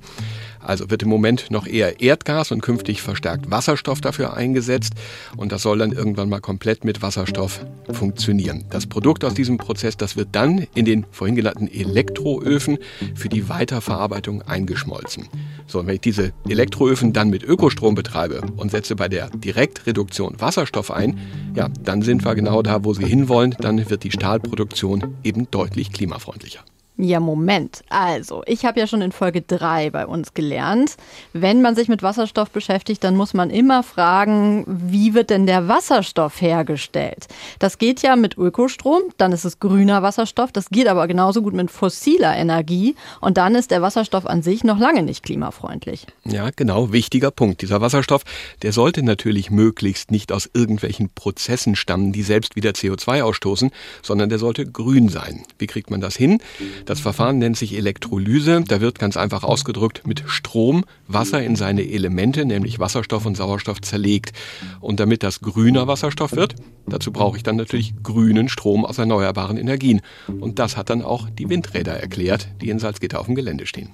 Also 0.64 0.90
wird 0.90 1.02
im 1.02 1.08
Moment 1.08 1.50
noch 1.50 1.66
eher 1.66 2.00
Erdgas 2.00 2.50
und 2.50 2.62
künftig 2.62 3.02
verstärkt 3.02 3.50
Wasserstoff 3.50 4.00
dafür 4.00 4.34
eingesetzt. 4.34 4.94
Und 5.36 5.52
das 5.52 5.62
soll 5.62 5.78
dann 5.78 5.92
irgendwann 5.92 6.28
mal 6.28 6.40
komplett 6.40 6.84
mit 6.84 7.02
Wasserstoff 7.02 7.64
funktionieren. 7.92 8.64
Das 8.70 8.86
Produkt 8.86 9.24
aus 9.24 9.34
diesem 9.34 9.58
Prozess, 9.58 9.96
das 9.96 10.16
wird 10.16 10.28
dann 10.32 10.66
in 10.74 10.84
den 10.84 11.06
vorhin 11.10 11.36
genannten 11.36 11.68
Elektroöfen 11.68 12.78
für 13.14 13.28
die 13.28 13.48
Weiterverarbeitung 13.48 14.42
eingeschmolzen. 14.42 15.28
So, 15.66 15.80
und 15.80 15.86
wenn 15.86 15.94
ich 15.96 16.00
diese 16.00 16.32
Elektroöfen 16.48 17.12
dann 17.12 17.30
mit 17.30 17.42
Ökostrom 17.42 17.94
betreibe 17.94 18.42
und 18.56 18.70
setze 18.70 18.96
bei 18.96 19.08
der 19.08 19.30
Direktreduktion 19.30 20.40
Wasserstoff 20.40 20.90
ein, 20.90 21.18
ja, 21.54 21.68
dann 21.82 22.02
sind 22.02 22.24
wir 22.24 22.34
genau 22.34 22.62
da, 22.62 22.84
wo 22.84 22.94
sie 22.94 23.06
hinwollen. 23.06 23.54
Dann 23.60 23.88
wird 23.88 24.04
die 24.04 24.10
Stahlproduktion 24.10 25.14
eben 25.22 25.50
deutlich 25.50 25.92
klimafreundlicher. 25.92 26.60
Ja, 26.96 27.18
Moment. 27.18 27.82
Also, 27.88 28.44
ich 28.46 28.64
habe 28.64 28.78
ja 28.78 28.86
schon 28.86 29.02
in 29.02 29.10
Folge 29.10 29.42
3 29.42 29.90
bei 29.90 30.06
uns 30.06 30.32
gelernt, 30.32 30.94
wenn 31.32 31.60
man 31.60 31.74
sich 31.74 31.88
mit 31.88 32.04
Wasserstoff 32.04 32.50
beschäftigt, 32.50 33.02
dann 33.02 33.16
muss 33.16 33.34
man 33.34 33.50
immer 33.50 33.82
fragen, 33.82 34.64
wie 34.68 35.12
wird 35.12 35.30
denn 35.30 35.46
der 35.46 35.66
Wasserstoff 35.66 36.40
hergestellt? 36.40 37.26
Das 37.58 37.78
geht 37.78 38.02
ja 38.02 38.14
mit 38.14 38.38
Ökostrom, 38.38 39.02
dann 39.16 39.32
ist 39.32 39.44
es 39.44 39.58
grüner 39.58 40.02
Wasserstoff, 40.04 40.52
das 40.52 40.68
geht 40.68 40.86
aber 40.86 41.08
genauso 41.08 41.42
gut 41.42 41.54
mit 41.54 41.68
fossiler 41.68 42.36
Energie 42.36 42.94
und 43.20 43.38
dann 43.38 43.56
ist 43.56 43.72
der 43.72 43.82
Wasserstoff 43.82 44.24
an 44.24 44.42
sich 44.42 44.62
noch 44.62 44.78
lange 44.78 45.02
nicht 45.02 45.24
klimafreundlich. 45.24 46.06
Ja, 46.24 46.50
genau, 46.54 46.92
wichtiger 46.92 47.32
Punkt. 47.32 47.62
Dieser 47.62 47.80
Wasserstoff, 47.80 48.22
der 48.62 48.72
sollte 48.72 49.02
natürlich 49.02 49.50
möglichst 49.50 50.12
nicht 50.12 50.30
aus 50.30 50.48
irgendwelchen 50.54 51.10
Prozessen 51.12 51.74
stammen, 51.74 52.12
die 52.12 52.22
selbst 52.22 52.54
wieder 52.54 52.70
CO2 52.70 53.22
ausstoßen, 53.22 53.72
sondern 54.00 54.28
der 54.28 54.38
sollte 54.38 54.64
grün 54.64 55.08
sein. 55.08 55.42
Wie 55.58 55.66
kriegt 55.66 55.90
man 55.90 56.00
das 56.00 56.14
hin? 56.14 56.40
Das 56.84 57.00
Verfahren 57.00 57.38
nennt 57.38 57.56
sich 57.56 57.74
Elektrolyse. 57.76 58.62
Da 58.66 58.80
wird 58.82 58.98
ganz 58.98 59.16
einfach 59.16 59.42
ausgedrückt 59.42 60.02
mit 60.06 60.24
Strom 60.26 60.84
Wasser 61.08 61.42
in 61.42 61.56
seine 61.56 61.88
Elemente, 61.88 62.44
nämlich 62.44 62.78
Wasserstoff 62.78 63.24
und 63.24 63.36
Sauerstoff, 63.36 63.80
zerlegt. 63.80 64.32
Und 64.80 65.00
damit 65.00 65.22
das 65.22 65.40
grüner 65.40 65.86
Wasserstoff 65.86 66.32
wird, 66.36 66.56
dazu 66.86 67.10
brauche 67.10 67.38
ich 67.38 67.42
dann 67.42 67.56
natürlich 67.56 67.94
grünen 68.02 68.50
Strom 68.50 68.84
aus 68.84 68.98
erneuerbaren 68.98 69.56
Energien. 69.56 70.02
Und 70.40 70.58
das 70.58 70.76
hat 70.76 70.90
dann 70.90 71.00
auch 71.00 71.30
die 71.30 71.48
Windräder 71.48 71.94
erklärt, 71.94 72.48
die 72.60 72.68
in 72.68 72.78
Salzgitter 72.78 73.18
auf 73.18 73.26
dem 73.26 73.34
Gelände 73.34 73.64
stehen. 73.64 73.88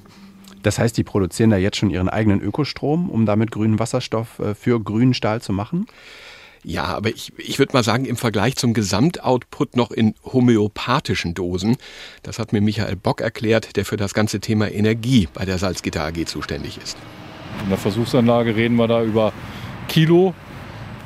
Das 0.63 0.79
heißt, 0.79 0.97
die 0.97 1.05
produzieren 1.05 1.51
da 1.51 1.57
jetzt 1.57 1.77
schon 1.77 1.91
ihren 1.91 2.09
eigenen 2.09 2.41
Ökostrom, 2.41 3.09
um 3.09 3.25
damit 3.25 3.51
grünen 3.51 3.79
Wasserstoff 3.79 4.41
äh, 4.41 4.55
für 4.55 4.81
grünen 4.81 5.15
Stahl 5.15 5.41
zu 5.41 5.53
machen? 5.53 5.87
Ja, 6.63 6.85
aber 6.85 7.09
ich, 7.09 7.33
ich 7.39 7.59
würde 7.59 7.73
mal 7.73 7.83
sagen, 7.83 8.05
im 8.05 8.17
Vergleich 8.17 8.57
zum 8.57 8.75
Gesamtoutput 8.75 9.77
noch 9.77 9.91
in 9.91 10.15
homöopathischen 10.25 11.33
Dosen. 11.33 11.77
Das 12.23 12.39
hat 12.39 12.53
mir 12.53 12.61
Michael 12.61 12.97
Bock 12.97 13.23
erklärt, 13.23 13.77
der 13.77 13.87
für 13.87 13.97
das 13.97 14.13
ganze 14.13 14.41
Thema 14.41 14.71
Energie 14.71 15.29
bei 15.33 15.47
der 15.47 15.57
Salzgitter 15.57 16.05
AG 16.05 16.27
zuständig 16.27 16.79
ist. 16.83 16.99
In 17.63 17.71
der 17.71 17.79
Versuchsanlage 17.79 18.55
reden 18.57 18.77
wir 18.77 18.89
da 18.89 19.03
über 19.03 19.33
Kilo 19.89 20.35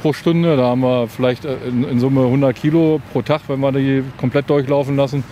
pro 0.02 0.12
Stunde. 0.12 0.56
Da 0.56 0.64
haben 0.64 0.80
wir 0.80 1.08
vielleicht 1.08 1.44
äh, 1.44 1.56
in, 1.66 1.84
in 1.84 2.00
Summe 2.00 2.25
100 2.25 2.54
Kilo 2.56 3.00
pro 3.12 3.23
Tag, 3.23 3.42
wenn 3.49 3.61
wir 3.61 3.73
die 3.73 4.02
komplett 4.18 4.50
durchlaufen 4.50 4.96
lassen. 4.96 5.23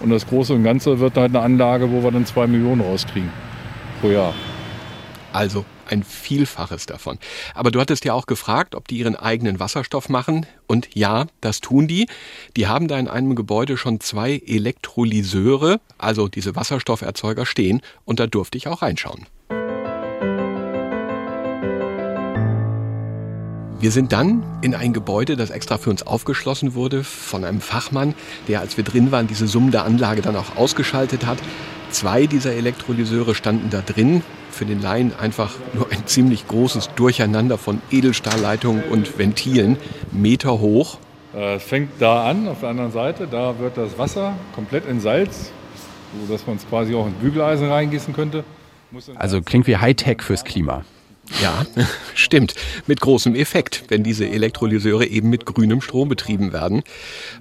Und 0.00 0.10
das 0.10 0.26
Große 0.26 0.54
und 0.54 0.62
Ganze 0.62 1.00
wird 1.00 1.16
halt 1.16 1.34
eine 1.34 1.44
Anlage, 1.44 1.90
wo 1.90 2.02
wir 2.02 2.10
dann 2.10 2.26
zwei 2.26 2.46
Millionen 2.46 2.82
rauskriegen 2.82 3.30
pro 4.00 4.10
Jahr. 4.10 4.34
Also 5.32 5.64
ein 5.90 6.04
Vielfaches 6.04 6.86
davon. 6.86 7.18
Aber 7.54 7.70
du 7.70 7.80
hattest 7.80 8.04
ja 8.04 8.14
auch 8.14 8.26
gefragt, 8.26 8.74
ob 8.74 8.88
die 8.88 8.98
ihren 8.98 9.16
eigenen 9.16 9.60
Wasserstoff 9.60 10.08
machen. 10.08 10.46
Und 10.66 10.88
ja, 10.94 11.26
das 11.40 11.60
tun 11.60 11.88
die. 11.88 12.06
Die 12.56 12.66
haben 12.66 12.88
da 12.88 12.98
in 12.98 13.08
einem 13.08 13.34
Gebäude 13.34 13.76
schon 13.76 14.00
zwei 14.00 14.40
Elektrolyseure, 14.46 15.80
also 15.98 16.28
diese 16.28 16.56
Wasserstofferzeuger, 16.56 17.46
stehen. 17.46 17.82
Und 18.04 18.20
da 18.20 18.26
durfte 18.26 18.56
ich 18.56 18.68
auch 18.68 18.82
reinschauen. 18.82 19.26
Wir 23.80 23.92
sind 23.92 24.12
dann 24.12 24.42
in 24.60 24.74
ein 24.74 24.92
Gebäude, 24.92 25.36
das 25.36 25.48
extra 25.48 25.78
für 25.78 25.88
uns 25.88 26.02
aufgeschlossen 26.02 26.74
wurde, 26.74 27.02
von 27.02 27.46
einem 27.46 27.62
Fachmann, 27.62 28.14
der, 28.46 28.60
als 28.60 28.76
wir 28.76 28.84
drin 28.84 29.10
waren, 29.10 29.26
diese 29.26 29.46
summende 29.46 29.80
Anlage 29.80 30.20
dann 30.20 30.36
auch 30.36 30.56
ausgeschaltet 30.56 31.24
hat. 31.24 31.38
Zwei 31.90 32.26
dieser 32.26 32.52
Elektrolyseure 32.52 33.34
standen 33.34 33.70
da 33.70 33.80
drin. 33.80 34.22
Für 34.50 34.64
den 34.66 34.82
Laien 34.82 35.12
einfach 35.18 35.52
nur 35.72 35.90
ein 35.90 36.06
ziemlich 36.06 36.46
großes 36.48 36.90
Durcheinander 36.96 37.56
von 37.58 37.80
Edelstahlleitungen 37.90 38.84
und 38.84 39.18
Ventilen, 39.18 39.76
Meter 40.12 40.60
hoch. 40.60 40.98
Äh, 41.34 41.56
es 41.56 41.62
fängt 41.62 41.90
da 42.00 42.24
an, 42.24 42.48
auf 42.48 42.60
der 42.60 42.70
anderen 42.70 42.92
Seite. 42.92 43.28
Da 43.30 43.58
wird 43.58 43.76
das 43.76 43.98
Wasser 43.98 44.34
komplett 44.54 44.86
in 44.86 45.00
Salz, 45.00 45.52
sodass 46.26 46.46
man 46.46 46.56
es 46.56 46.68
quasi 46.68 46.94
auch 46.94 47.06
in 47.06 47.14
Bügeleisen 47.14 47.70
reingießen 47.70 48.14
könnte. 48.14 48.44
Also 49.14 49.40
klingt 49.40 49.66
wie 49.66 49.76
Hightech 49.76 50.22
fürs 50.22 50.44
Klima. 50.44 50.84
Ja, 51.40 51.64
stimmt. 52.14 52.54
Mit 52.86 53.00
großem 53.00 53.34
Effekt, 53.34 53.84
wenn 53.88 54.02
diese 54.02 54.28
Elektrolyseure 54.28 55.06
eben 55.06 55.30
mit 55.30 55.46
grünem 55.46 55.80
Strom 55.80 56.08
betrieben 56.08 56.52
werden. 56.52 56.82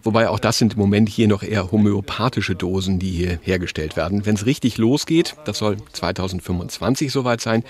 Wobei 0.04 0.30
auch 0.30 0.40
das 0.40 0.58
sind 0.58 0.74
im 0.74 0.80
Moment 0.80 1.10
hier 1.10 1.28
noch 1.28 1.44
eher 1.44 1.72
homöopathische 1.72 2.56
Dosen, 2.56 3.00
die 3.00 3.10
hier 3.10 3.40
hergestellt 3.42 3.96
werden. 3.98 4.26
Wenn 4.26 4.36
es 4.36 4.46
richtig 4.46 4.78
losgeht, 4.78 5.36
das 5.46 5.58
soll 5.58 5.78
2025 5.94 7.12
soweit 7.12 7.42
sein, 7.42 7.64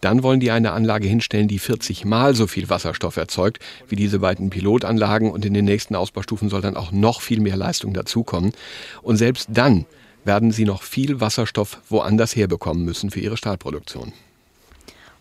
dann 0.00 0.22
wollen 0.22 0.40
die 0.40 0.50
eine 0.50 0.72
Anlage 0.72 1.08
hinstellen, 1.08 1.48
die 1.48 1.58
40 1.58 2.04
mal 2.04 2.34
so 2.34 2.46
viel 2.46 2.68
Wasserstoff 2.68 3.16
erzeugt 3.16 3.58
wie 3.88 3.96
diese 3.96 4.18
beiden 4.18 4.50
Pilotanlagen. 4.50 5.30
Und 5.30 5.44
in 5.44 5.54
den 5.54 5.64
nächsten 5.64 5.96
Ausbaustufen 5.96 6.48
soll 6.48 6.60
dann 6.60 6.76
auch 6.76 6.92
noch 6.92 7.22
viel 7.22 7.40
mehr 7.40 7.56
Leistung 7.56 7.94
dazukommen. 7.94 8.52
Und 9.02 9.16
selbst 9.16 9.48
dann 9.50 9.86
werden 10.24 10.52
sie 10.52 10.64
noch 10.64 10.82
viel 10.82 11.20
Wasserstoff 11.20 11.80
woanders 11.88 12.36
herbekommen 12.36 12.84
müssen 12.84 13.10
für 13.10 13.20
ihre 13.20 13.36
Stahlproduktion. 13.36 14.12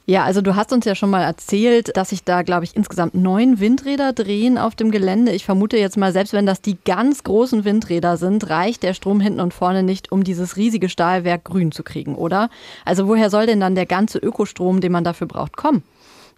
Ja, 0.08 0.24
also 0.24 0.42
du 0.42 0.56
hast 0.56 0.74
uns 0.74 0.86
ja 0.86 0.96
schon 0.96 1.12
mal 1.12 1.22
erzählt, 1.22 1.96
dass 1.96 2.10
sich 2.10 2.24
da, 2.24 2.42
glaube 2.42 2.64
ich, 2.64 2.76
insgesamt 2.76 3.14
neun 3.14 3.60
Windräder 3.60 4.14
drehen 4.14 4.58
auf 4.58 4.76
dem 4.76 4.90
Gelände. 4.90 5.32
Ich 5.32 5.46
vermute 5.46 5.78
jetzt 5.78 5.96
mal, 5.96 6.12
selbst 6.12 6.34
wenn 6.34 6.48
das 6.48 6.62
die 6.62 6.78
ganz 6.84 7.24
großen 7.24 7.66
Windräder 7.66 8.18
sind, 8.18 8.50
reicht 8.50 8.82
der 8.82 8.96
Strom 8.96 9.20
hinten 9.20 9.40
und 9.40 9.54
vorne 9.54 9.84
nicht, 9.84 10.12
um 10.12 10.24
dieses 10.24 10.58
riesige 10.58 10.90
Stahlwerk 10.90 11.44
grün 11.44 11.72
zu 11.72 11.84
kriegen, 11.84 12.16
oder? 12.16 12.50
Also 12.84 13.08
woher 13.08 13.30
soll 13.30 13.46
denn 13.46 13.60
dann 13.60 13.76
der 13.76 13.86
ganze 13.86 14.18
Ökostrom, 14.18 14.82
den 14.82 14.92
man 14.92 15.04
dafür 15.04 15.28
braucht, 15.28 15.56
kommen? 15.56 15.84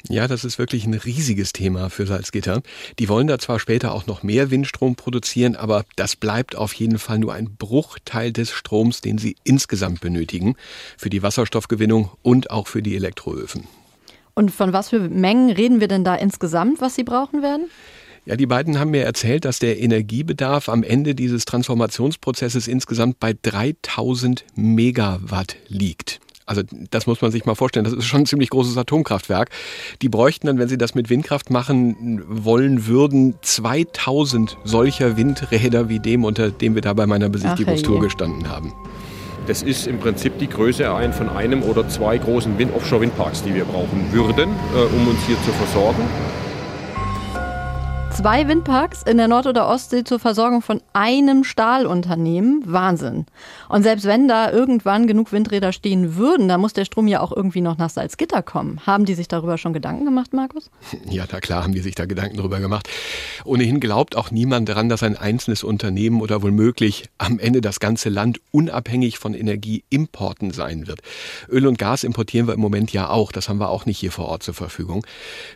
Ja, 0.09 0.27
das 0.27 0.43
ist 0.43 0.59
wirklich 0.59 0.85
ein 0.85 0.93
riesiges 0.93 1.53
Thema 1.53 1.89
für 1.89 2.05
Salzgitter. 2.05 2.61
Die 2.99 3.07
wollen 3.07 3.27
da 3.27 3.39
zwar 3.39 3.57
später 3.57 3.93
auch 3.93 4.05
noch 4.05 4.21
mehr 4.21 4.51
Windstrom 4.51 4.95
produzieren, 4.95 5.55
aber 5.55 5.85
das 5.95 6.17
bleibt 6.17 6.57
auf 6.57 6.73
jeden 6.73 6.99
Fall 6.99 7.19
nur 7.19 7.33
ein 7.33 7.55
Bruchteil 7.55 8.33
des 8.33 8.51
Stroms, 8.51 8.99
den 8.99 9.17
sie 9.17 9.37
insgesamt 9.45 10.01
benötigen 10.01 10.55
für 10.97 11.09
die 11.09 11.23
Wasserstoffgewinnung 11.23 12.11
und 12.21 12.51
auch 12.51 12.67
für 12.67 12.81
die 12.81 12.97
Elektroöfen. 12.97 13.65
Und 14.33 14.51
von 14.51 14.73
was 14.73 14.89
für 14.89 14.99
Mengen 14.99 15.51
reden 15.51 15.79
wir 15.79 15.87
denn 15.87 16.03
da 16.03 16.15
insgesamt, 16.15 16.81
was 16.81 16.95
sie 16.95 17.03
brauchen 17.03 17.41
werden? 17.41 17.67
Ja, 18.25 18.35
die 18.35 18.45
beiden 18.45 18.79
haben 18.79 18.91
mir 18.91 19.03
erzählt, 19.03 19.45
dass 19.45 19.59
der 19.59 19.79
Energiebedarf 19.79 20.67
am 20.67 20.83
Ende 20.83 21.15
dieses 21.15 21.45
Transformationsprozesses 21.45 22.67
insgesamt 22.67 23.19
bei 23.19 23.35
3000 23.41 24.45
Megawatt 24.55 25.57
liegt. 25.67 26.19
Also 26.45 26.61
das 26.91 27.07
muss 27.07 27.21
man 27.21 27.31
sich 27.31 27.45
mal 27.45 27.55
vorstellen. 27.55 27.85
Das 27.85 27.93
ist 27.93 28.05
schon 28.05 28.21
ein 28.21 28.25
ziemlich 28.25 28.49
großes 28.49 28.77
Atomkraftwerk. 28.77 29.49
Die 30.01 30.09
bräuchten 30.09 30.47
dann, 30.47 30.59
wenn 30.59 30.67
sie 30.67 30.77
das 30.77 30.95
mit 30.95 31.09
Windkraft 31.09 31.49
machen 31.49 32.23
wollen 32.27 32.87
würden, 32.87 33.35
2000 33.41 34.57
solcher 34.63 35.17
Windräder 35.17 35.89
wie 35.89 35.99
dem, 35.99 36.23
unter 36.25 36.51
dem 36.51 36.75
wir 36.75 36.81
da 36.81 36.93
bei 36.93 37.05
meiner 37.05 37.29
Besichtigungstour 37.29 38.01
gestanden 38.01 38.49
haben. 38.49 38.73
Das 39.47 39.61
ist 39.61 39.87
im 39.87 39.99
Prinzip 39.99 40.37
die 40.39 40.47
Größe 40.47 40.85
von 41.11 41.29
einem 41.29 41.63
oder 41.63 41.87
zwei 41.89 42.17
großen 42.17 42.55
Offshore-Windparks, 42.73 43.43
die 43.43 43.53
wir 43.53 43.65
brauchen 43.65 44.07
würden, 44.11 44.49
äh, 44.49 44.95
um 44.95 45.07
uns 45.07 45.19
hier 45.27 45.35
zu 45.43 45.51
versorgen. 45.51 46.03
Zwei 48.15 48.47
Windparks 48.47 49.01
in 49.03 49.17
der 49.17 49.27
Nord- 49.27 49.47
oder 49.47 49.67
Ostsee 49.67 50.03
zur 50.03 50.19
Versorgung 50.19 50.61
von 50.61 50.81
einem 50.93 51.43
Stahlunternehmen. 51.43 52.63
Wahnsinn. 52.65 53.25
Und 53.69 53.81
selbst 53.81 54.05
wenn 54.05 54.27
da 54.27 54.51
irgendwann 54.51 55.07
genug 55.07 55.31
Windräder 55.31 55.73
stehen 55.73 56.15
würden, 56.15 56.47
dann 56.47 56.61
muss 56.61 56.73
der 56.73 56.85
Strom 56.85 57.07
ja 57.07 57.21
auch 57.21 57.35
irgendwie 57.35 57.59
noch 57.59 57.77
nach 57.79 57.89
Salzgitter 57.89 58.43
kommen. 58.43 58.79
Haben 58.85 59.05
die 59.05 59.15
sich 59.15 59.27
darüber 59.27 59.57
schon 59.57 59.73
Gedanken 59.73 60.05
gemacht, 60.05 60.31
Markus? 60.31 60.69
Ja, 61.09 61.25
na 61.29 61.39
klar 61.39 61.63
haben 61.63 61.73
die 61.73 61.79
sich 61.79 61.95
da 61.95 62.05
Gedanken 62.05 62.37
darüber 62.37 62.59
gemacht. 62.59 62.87
Ohnehin 63.45 63.79
glaubt 63.79 64.15
auch 64.15 64.29
niemand 64.29 64.69
daran, 64.69 64.89
dass 64.89 65.01
ein 65.01 65.17
einzelnes 65.17 65.63
Unternehmen 65.63 66.21
oder 66.21 66.43
womöglich 66.43 67.09
am 67.17 67.39
Ende 67.39 67.61
das 67.61 67.79
ganze 67.79 68.09
Land 68.09 68.39
unabhängig 68.51 69.17
von 69.17 69.33
Energieimporten 69.33 70.51
sein 70.51 70.87
wird. 70.87 71.01
Öl 71.49 71.65
und 71.65 71.79
Gas 71.79 72.03
importieren 72.03 72.47
wir 72.47 72.53
im 72.53 72.61
Moment 72.61 72.93
ja 72.93 73.09
auch. 73.09 73.31
Das 73.31 73.49
haben 73.49 73.59
wir 73.59 73.69
auch 73.69 73.87
nicht 73.87 73.97
hier 73.97 74.11
vor 74.11 74.27
Ort 74.27 74.43
zur 74.43 74.53
Verfügung. 74.53 75.05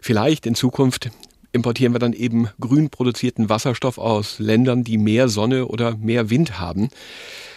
Vielleicht 0.02 0.48
in 0.48 0.56
Zukunft 0.56 1.12
importieren 1.58 1.94
wir 1.94 2.00
dann 2.00 2.14
eben 2.14 2.48
grün 2.62 2.90
produzierten 2.90 3.50
Wasserstoff 3.50 3.98
aus 3.98 4.40
Ländern, 4.40 4.86
die 4.86 4.98
mehr 4.98 5.28
Sonne 5.28 5.68
oder 5.68 5.98
mehr 5.98 6.30
Wind 6.30 6.60
haben. 6.60 6.88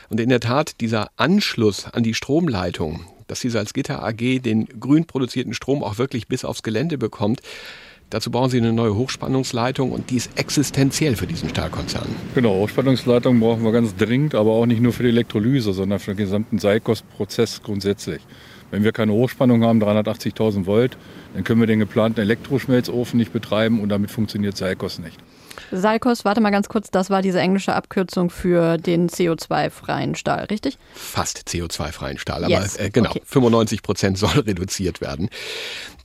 Und 0.08 0.18
in 0.18 0.28
der 0.28 0.40
Tat, 0.40 0.80
dieser 0.80 1.10
Anschluss 1.16 1.84
an 1.84 2.02
die 2.02 2.14
Stromleitung, 2.14 3.04
dass 3.28 3.40
die 3.40 3.50
Salzgitter 3.50 4.02
AG 4.02 4.40
den 4.42 4.66
grün 4.80 5.04
produzierten 5.04 5.54
Strom 5.54 5.84
auch 5.84 5.98
wirklich 5.98 6.26
bis 6.26 6.44
aufs 6.44 6.64
Gelände 6.64 6.98
bekommt, 6.98 7.42
Dazu 8.10 8.32
bauen 8.32 8.50
sie 8.50 8.58
eine 8.58 8.72
neue 8.72 8.96
Hochspannungsleitung 8.96 9.92
und 9.92 10.10
die 10.10 10.16
ist 10.16 10.36
existenziell 10.36 11.14
für 11.14 11.28
diesen 11.28 11.48
Stahlkonzern. 11.48 12.08
Genau, 12.34 12.54
Hochspannungsleitung 12.56 13.38
brauchen 13.38 13.62
wir 13.62 13.70
ganz 13.70 13.94
dringend, 13.94 14.34
aber 14.34 14.50
auch 14.50 14.66
nicht 14.66 14.80
nur 14.80 14.92
für 14.92 15.04
die 15.04 15.10
Elektrolyse, 15.10 15.72
sondern 15.72 16.00
für 16.00 16.10
den 16.10 16.24
gesamten 16.24 16.58
Seikos-Prozess 16.58 17.62
grundsätzlich. 17.62 18.20
Wenn 18.70 18.84
wir 18.84 18.92
keine 18.92 19.12
Hochspannung 19.12 19.64
haben, 19.64 19.82
380.000 19.82 20.66
Volt, 20.66 20.96
dann 21.34 21.44
können 21.44 21.60
wir 21.60 21.66
den 21.66 21.80
geplanten 21.80 22.20
Elektroschmelzofen 22.20 23.18
nicht 23.18 23.32
betreiben 23.32 23.80
und 23.80 23.88
damit 23.88 24.10
funktioniert 24.10 24.56
Seikos 24.56 24.98
nicht. 24.98 25.18
Salkos, 25.72 26.24
warte 26.24 26.40
mal 26.40 26.50
ganz 26.50 26.68
kurz, 26.68 26.90
das 26.90 27.10
war 27.10 27.22
diese 27.22 27.40
englische 27.40 27.74
Abkürzung 27.74 28.30
für 28.30 28.76
den 28.76 29.08
CO2-freien 29.08 30.14
Stahl, 30.14 30.44
richtig? 30.44 30.78
Fast 30.94 31.48
CO2-freien 31.48 32.18
Stahl, 32.18 32.44
aber 32.44 32.52
yes. 32.52 32.76
äh, 32.76 32.90
genau, 32.90 33.10
okay. 33.10 33.22
95 33.24 33.82
Prozent 33.82 34.18
soll 34.18 34.30
reduziert 34.46 35.00
werden. 35.00 35.28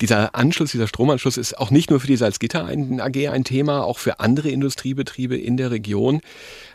Dieser 0.02 0.36
Anschluss, 0.36 0.72
dieser 0.72 0.88
Stromanschluss 0.88 1.38
ist 1.38 1.58
auch 1.58 1.72
nicht 1.72 1.90
nur 1.90 2.00
für 2.00 2.08
die 2.08 2.18
Salzgitter 2.18 2.66
AG 2.66 3.30
ein 3.30 3.44
Thema, 3.44 3.84
auch 3.84 3.98
für 3.98 4.20
andere 4.20 4.50
Industriebetriebe 4.50 5.38
in 5.38 5.56
der 5.56 5.72
Region. 5.72 6.22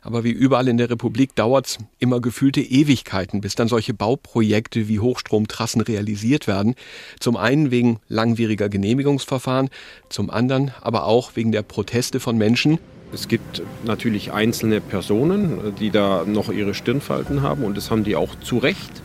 Aber 0.03 0.25
wie 0.25 0.31
überall 0.31 0.69
in 0.69 0.79
der 0.79 0.89
Republik 0.89 1.35
dauert 1.35 1.67
es 1.67 1.79
immer 1.99 2.21
gefühlte 2.21 2.61
Ewigkeiten, 2.61 3.41
bis 3.43 3.55
dann 3.55 3.69
solche 3.69 3.93
Bauprojekte 3.93 4.89
wie 4.89 5.01
Hochstromtrassen 5.01 5.83
realisiert 5.83 6.47
werden. 6.47 6.75
Zum 7.19 7.37
einen 7.37 7.71
wegen 7.71 8.01
langwieriger 8.09 8.69
Genehmigungsverfahren, 8.69 9.69
zum 10.09 10.31
anderen 10.31 10.73
aber 10.81 11.05
auch 11.05 11.33
wegen 11.35 11.53
der 11.53 11.63
Proteste 11.63 12.21
von 12.21 12.39
Menschen, 12.39 12.79
es 13.13 13.27
gibt 13.27 13.61
natürlich 13.85 14.33
einzelne 14.33 14.81
Personen, 14.81 15.75
die 15.81 15.91
da 15.91 16.25
noch 16.25 16.49
ihre 16.53 16.75
Stirnfalten 16.75 17.43
haben 17.43 17.65
und 17.65 17.77
das 17.77 17.91
haben 17.91 18.05
die 18.05 18.15
auch 18.15 18.37
zu 18.39 18.59
Recht. 18.59 19.03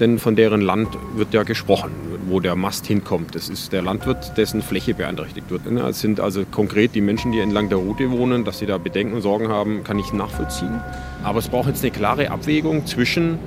denn 0.00 0.18
von 0.18 0.36
deren 0.36 0.60
Land 0.60 0.88
wird 1.14 1.34
ja 1.34 1.42
gesprochen, 1.42 1.92
wo 2.28 2.40
der 2.40 2.56
Mast 2.56 2.86
hinkommt. 2.86 3.34
Das 3.34 3.48
ist 3.48 3.72
der 3.72 3.82
Landwirt, 3.82 4.36
dessen 4.36 4.62
Fläche 4.62 4.94
beeinträchtigt 4.94 5.50
wird. 5.50 5.66
Es 5.66 6.00
sind 6.00 6.20
also 6.20 6.44
konkret 6.44 6.94
die 6.94 7.00
Menschen, 7.00 7.32
die 7.32 7.40
entlang 7.40 7.68
der 7.68 7.78
Route 7.78 8.10
wohnen, 8.10 8.44
dass 8.44 8.58
sie 8.58 8.66
da 8.66 8.78
Bedenken 8.78 9.14
und 9.14 9.22
Sorgen 9.22 9.48
haben, 9.48 9.84
kann 9.84 9.98
ich 9.98 10.12
nachvollziehen. 10.12 10.80
Aber 11.22 11.38
es 11.38 11.48
braucht 11.48 11.68
jetzt 11.68 11.82
eine 11.82 11.92
klare 11.92 12.30
Abwägung 12.30 12.86
zwischen 12.86 13.38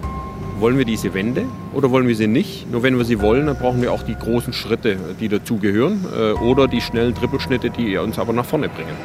wollen 0.59 0.77
wir 0.77 0.85
diese 0.85 1.13
Wende 1.13 1.45
oder 1.73 1.91
wollen 1.91 2.07
wir 2.07 2.15
sie 2.15 2.27
nicht? 2.27 2.71
Nur 2.71 2.81
wenn 2.81 2.97
wir 2.97 3.03
sie 3.03 3.19
wollen, 3.19 3.47
dann 3.47 3.57
brauchen 3.57 3.81
wir 3.81 3.91
auch 3.91 4.03
die 4.03 4.15
großen 4.15 4.53
Schritte, 4.53 4.97
die 5.19 5.27
dazugehören 5.27 6.05
äh, 6.15 6.31
oder 6.31 6.67
die 6.67 6.79
schnellen 6.79 7.13
Trippelschnitte, 7.13 7.69
die 7.69 7.97
uns 7.97 8.17
aber 8.17 8.31
nach 8.31 8.45
vorne 8.45 8.69
bringen. 8.69 8.95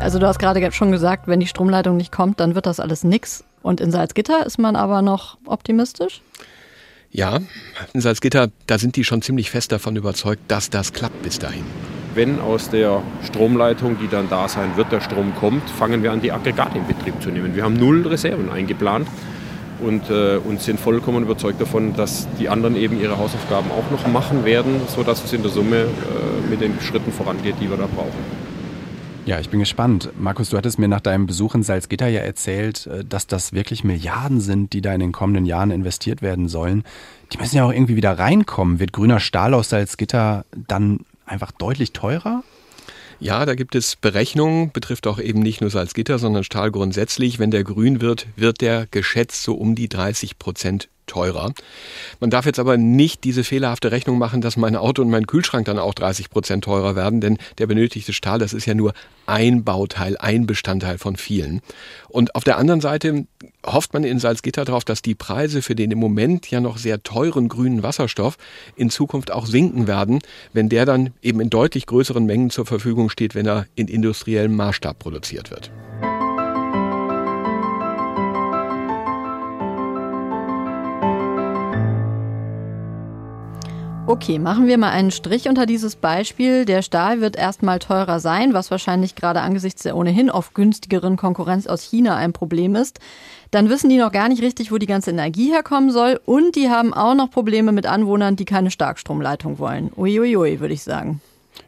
Also 0.00 0.18
du 0.18 0.26
hast 0.26 0.38
gerade 0.38 0.72
schon 0.72 0.92
gesagt, 0.92 1.26
wenn 1.26 1.40
die 1.40 1.46
Stromleitung 1.46 1.96
nicht 1.96 2.12
kommt, 2.12 2.40
dann 2.40 2.54
wird 2.54 2.66
das 2.66 2.80
alles 2.80 3.04
nix. 3.04 3.44
Und 3.62 3.80
in 3.80 3.90
Salzgitter 3.90 4.46
ist 4.46 4.58
man 4.58 4.76
aber 4.76 5.02
noch 5.02 5.36
optimistisch? 5.44 6.22
Ja, 7.10 7.38
in 7.94 8.00
Salzgitter, 8.00 8.48
da 8.66 8.78
sind 8.78 8.96
die 8.96 9.04
schon 9.04 9.22
ziemlich 9.22 9.50
fest 9.50 9.72
davon 9.72 9.96
überzeugt, 9.96 10.42
dass 10.48 10.68
das 10.68 10.92
klappt 10.92 11.22
bis 11.22 11.38
dahin. 11.38 11.64
Wenn 12.14 12.40
aus 12.40 12.70
der 12.70 13.02
Stromleitung, 13.26 13.96
die 13.98 14.08
dann 14.08 14.28
da 14.28 14.48
sein 14.48 14.76
wird, 14.76 14.92
der 14.92 15.00
Strom 15.00 15.34
kommt, 15.34 15.68
fangen 15.70 16.02
wir 16.02 16.12
an, 16.12 16.20
die 16.20 16.32
Aggregate 16.32 16.76
in 16.76 16.86
Betrieb 16.86 17.22
zu 17.22 17.30
nehmen. 17.30 17.54
Wir 17.54 17.64
haben 17.64 17.74
null 17.74 18.06
Reserven 18.06 18.50
eingeplant 18.50 19.08
und, 19.80 20.10
äh, 20.10 20.36
und 20.36 20.60
sind 20.60 20.80
vollkommen 20.80 21.22
überzeugt 21.22 21.60
davon, 21.60 21.94
dass 21.94 22.26
die 22.38 22.48
anderen 22.48 22.76
eben 22.76 23.00
ihre 23.00 23.18
Hausaufgaben 23.18 23.70
auch 23.70 23.90
noch 23.90 24.06
machen 24.08 24.44
werden, 24.44 24.80
sodass 24.88 25.24
es 25.24 25.32
in 25.32 25.42
der 25.42 25.50
Summe 25.50 25.82
äh, 25.82 26.50
mit 26.50 26.60
den 26.60 26.80
Schritten 26.80 27.12
vorangeht, 27.12 27.54
die 27.60 27.70
wir 27.70 27.76
da 27.76 27.86
brauchen. 27.86 28.47
Ja, 29.28 29.38
ich 29.38 29.50
bin 29.50 29.60
gespannt. 29.60 30.08
Markus, 30.18 30.48
du 30.48 30.56
hattest 30.56 30.78
mir 30.78 30.88
nach 30.88 31.02
deinem 31.02 31.26
Besuch 31.26 31.54
in 31.54 31.62
Salzgitter 31.62 32.08
ja 32.08 32.22
erzählt, 32.22 32.86
äh, 32.86 33.04
dass 33.04 33.26
das 33.26 33.52
wirklich 33.52 33.84
Milliarden 33.84 34.40
sind, 34.40 34.72
die 34.72 34.80
da 34.80 34.94
in 34.94 35.00
den 35.00 35.12
kommenden 35.12 35.44
Jahren 35.44 35.70
investiert 35.70 36.22
werden 36.22 36.48
sollen. 36.48 36.82
Die 37.30 37.36
müssen 37.36 37.56
ja 37.56 37.66
auch 37.66 37.70
irgendwie 37.70 37.94
wieder 37.94 38.18
reinkommen. 38.18 38.80
Wird 38.80 38.94
grüner 38.94 39.20
Stahl 39.20 39.52
aus 39.52 39.68
Salzgitter 39.68 40.46
dann 40.56 41.00
einfach 41.26 41.52
deutlich 41.52 41.92
teurer? 41.92 42.42
Ja, 43.20 43.44
da 43.44 43.54
gibt 43.54 43.74
es 43.74 43.96
Berechnungen, 43.96 44.72
betrifft 44.72 45.06
auch 45.06 45.18
eben 45.18 45.40
nicht 45.40 45.60
nur 45.60 45.68
Salzgitter, 45.68 46.18
sondern 46.18 46.42
Stahl 46.42 46.70
grundsätzlich. 46.70 47.38
Wenn 47.38 47.50
der 47.50 47.64
grün 47.64 48.00
wird, 48.00 48.28
wird 48.36 48.62
der 48.62 48.86
geschätzt 48.90 49.42
so 49.42 49.56
um 49.56 49.74
die 49.74 49.90
30 49.90 50.38
Prozent 50.38 50.88
teurer. 51.08 51.52
Man 52.20 52.30
darf 52.30 52.46
jetzt 52.46 52.58
aber 52.58 52.76
nicht 52.76 53.24
diese 53.24 53.42
fehlerhafte 53.42 53.90
Rechnung 53.90 54.18
machen, 54.18 54.40
dass 54.40 54.56
mein 54.56 54.76
Auto 54.76 55.02
und 55.02 55.10
mein 55.10 55.26
Kühlschrank 55.26 55.66
dann 55.66 55.78
auch 55.78 55.94
30 55.94 56.30
Prozent 56.30 56.64
teurer 56.64 56.94
werden, 56.94 57.20
denn 57.20 57.38
der 57.58 57.66
benötigte 57.66 58.12
Stahl, 58.12 58.38
das 58.38 58.52
ist 58.52 58.66
ja 58.66 58.74
nur 58.74 58.92
ein 59.26 59.64
Bauteil, 59.64 60.16
ein 60.18 60.46
Bestandteil 60.46 60.98
von 60.98 61.16
vielen. 61.16 61.60
Und 62.08 62.34
auf 62.34 62.44
der 62.44 62.58
anderen 62.58 62.80
Seite 62.80 63.26
hofft 63.66 63.92
man 63.92 64.04
in 64.04 64.18
Salzgitter 64.18 64.64
darauf, 64.64 64.84
dass 64.84 65.02
die 65.02 65.14
Preise 65.14 65.62
für 65.62 65.74
den 65.74 65.90
im 65.90 65.98
Moment 65.98 66.50
ja 66.50 66.60
noch 66.60 66.78
sehr 66.78 67.02
teuren 67.02 67.48
grünen 67.48 67.82
Wasserstoff 67.82 68.36
in 68.76 68.90
Zukunft 68.90 69.30
auch 69.30 69.46
sinken 69.46 69.86
werden, 69.86 70.20
wenn 70.52 70.68
der 70.68 70.86
dann 70.86 71.12
eben 71.22 71.40
in 71.40 71.50
deutlich 71.50 71.86
größeren 71.86 72.24
Mengen 72.24 72.50
zur 72.50 72.66
Verfügung 72.66 73.10
steht, 73.10 73.34
wenn 73.34 73.46
er 73.46 73.66
in 73.74 73.88
industriellem 73.88 74.56
Maßstab 74.56 74.98
produziert 74.98 75.50
wird. 75.50 75.70
Okay, 84.08 84.38
machen 84.38 84.66
wir 84.66 84.78
mal 84.78 84.88
einen 84.88 85.10
Strich 85.10 85.50
unter 85.50 85.66
dieses 85.66 85.94
Beispiel. 85.94 86.64
Der 86.64 86.80
Stahl 86.80 87.20
wird 87.20 87.36
erstmal 87.36 87.78
teurer 87.78 88.20
sein, 88.20 88.54
was 88.54 88.70
wahrscheinlich 88.70 89.16
gerade 89.16 89.42
angesichts 89.42 89.82
der 89.82 89.94
ohnehin 89.94 90.30
oft 90.30 90.54
günstigeren 90.54 91.18
Konkurrenz 91.18 91.66
aus 91.66 91.82
China 91.82 92.16
ein 92.16 92.32
Problem 92.32 92.74
ist. 92.74 93.00
Dann 93.50 93.68
wissen 93.68 93.90
die 93.90 93.98
noch 93.98 94.10
gar 94.10 94.30
nicht 94.30 94.40
richtig, 94.40 94.72
wo 94.72 94.78
die 94.78 94.86
ganze 94.86 95.10
Energie 95.10 95.52
herkommen 95.52 95.90
soll. 95.90 96.18
Und 96.24 96.56
die 96.56 96.70
haben 96.70 96.94
auch 96.94 97.14
noch 97.14 97.30
Probleme 97.30 97.70
mit 97.70 97.84
Anwohnern, 97.84 98.34
die 98.34 98.46
keine 98.46 98.70
Starkstromleitung 98.70 99.58
wollen. 99.58 99.90
Uiuiui, 99.94 100.58
würde 100.58 100.72
ich 100.72 100.84
sagen. 100.84 101.20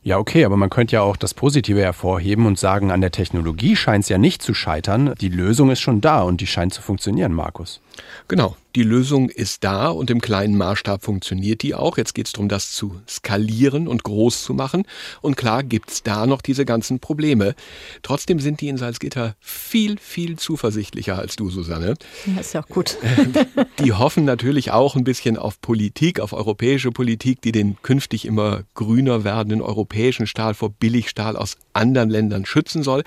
Ja, 0.02 0.16
okay, 0.16 0.46
aber 0.46 0.56
man 0.56 0.70
könnte 0.70 0.94
ja 0.94 1.02
auch 1.02 1.18
das 1.18 1.34
Positive 1.34 1.82
hervorheben 1.82 2.46
und 2.46 2.58
sagen, 2.58 2.90
an 2.90 3.02
der 3.02 3.10
Technologie 3.10 3.76
scheint 3.76 4.04
es 4.04 4.08
ja 4.08 4.16
nicht 4.16 4.40
zu 4.40 4.54
scheitern. 4.54 5.12
Die 5.20 5.28
Lösung 5.28 5.70
ist 5.70 5.80
schon 5.80 6.00
da 6.00 6.22
und 6.22 6.40
die 6.40 6.46
scheint 6.46 6.72
zu 6.72 6.80
funktionieren, 6.80 7.34
Markus. 7.34 7.82
Genau, 8.28 8.56
die 8.76 8.84
Lösung 8.84 9.28
ist 9.30 9.64
da 9.64 9.88
und 9.88 10.10
im 10.10 10.20
kleinen 10.20 10.56
Maßstab 10.56 11.02
funktioniert 11.02 11.62
die 11.62 11.74
auch. 11.74 11.98
Jetzt 11.98 12.14
geht 12.14 12.26
es 12.26 12.32
darum, 12.32 12.48
das 12.48 12.70
zu 12.70 13.00
skalieren 13.08 13.88
und 13.88 14.04
groß 14.04 14.44
zu 14.44 14.54
machen. 14.54 14.84
Und 15.20 15.36
klar 15.36 15.64
gibt 15.64 15.90
es 15.90 16.02
da 16.04 16.24
noch 16.26 16.40
diese 16.40 16.64
ganzen 16.64 17.00
Probleme. 17.00 17.56
Trotzdem 18.02 18.38
sind 18.38 18.60
die 18.60 18.68
in 18.68 18.76
Salzgitter 18.76 19.34
viel, 19.40 19.98
viel 19.98 20.38
zuversichtlicher 20.38 21.18
als 21.18 21.34
du, 21.34 21.50
Susanne. 21.50 21.94
Das 22.36 22.46
ist 22.46 22.52
ja 22.52 22.62
auch 22.62 22.68
gut. 22.68 22.96
Die 23.80 23.92
hoffen 23.92 24.24
natürlich 24.24 24.70
auch 24.70 24.94
ein 24.94 25.04
bisschen 25.04 25.36
auf 25.36 25.60
Politik, 25.60 26.20
auf 26.20 26.32
europäische 26.32 26.92
Politik, 26.92 27.40
die 27.42 27.52
den 27.52 27.76
künftig 27.82 28.24
immer 28.24 28.62
grüner 28.74 29.24
werdenden 29.24 29.62
europäischen 29.62 30.26
Stahl 30.26 30.54
vor 30.54 30.70
Billigstahl 30.70 31.36
aus 31.36 31.56
anderen 31.72 32.10
Ländern 32.10 32.46
schützen 32.46 32.82
soll. 32.82 33.02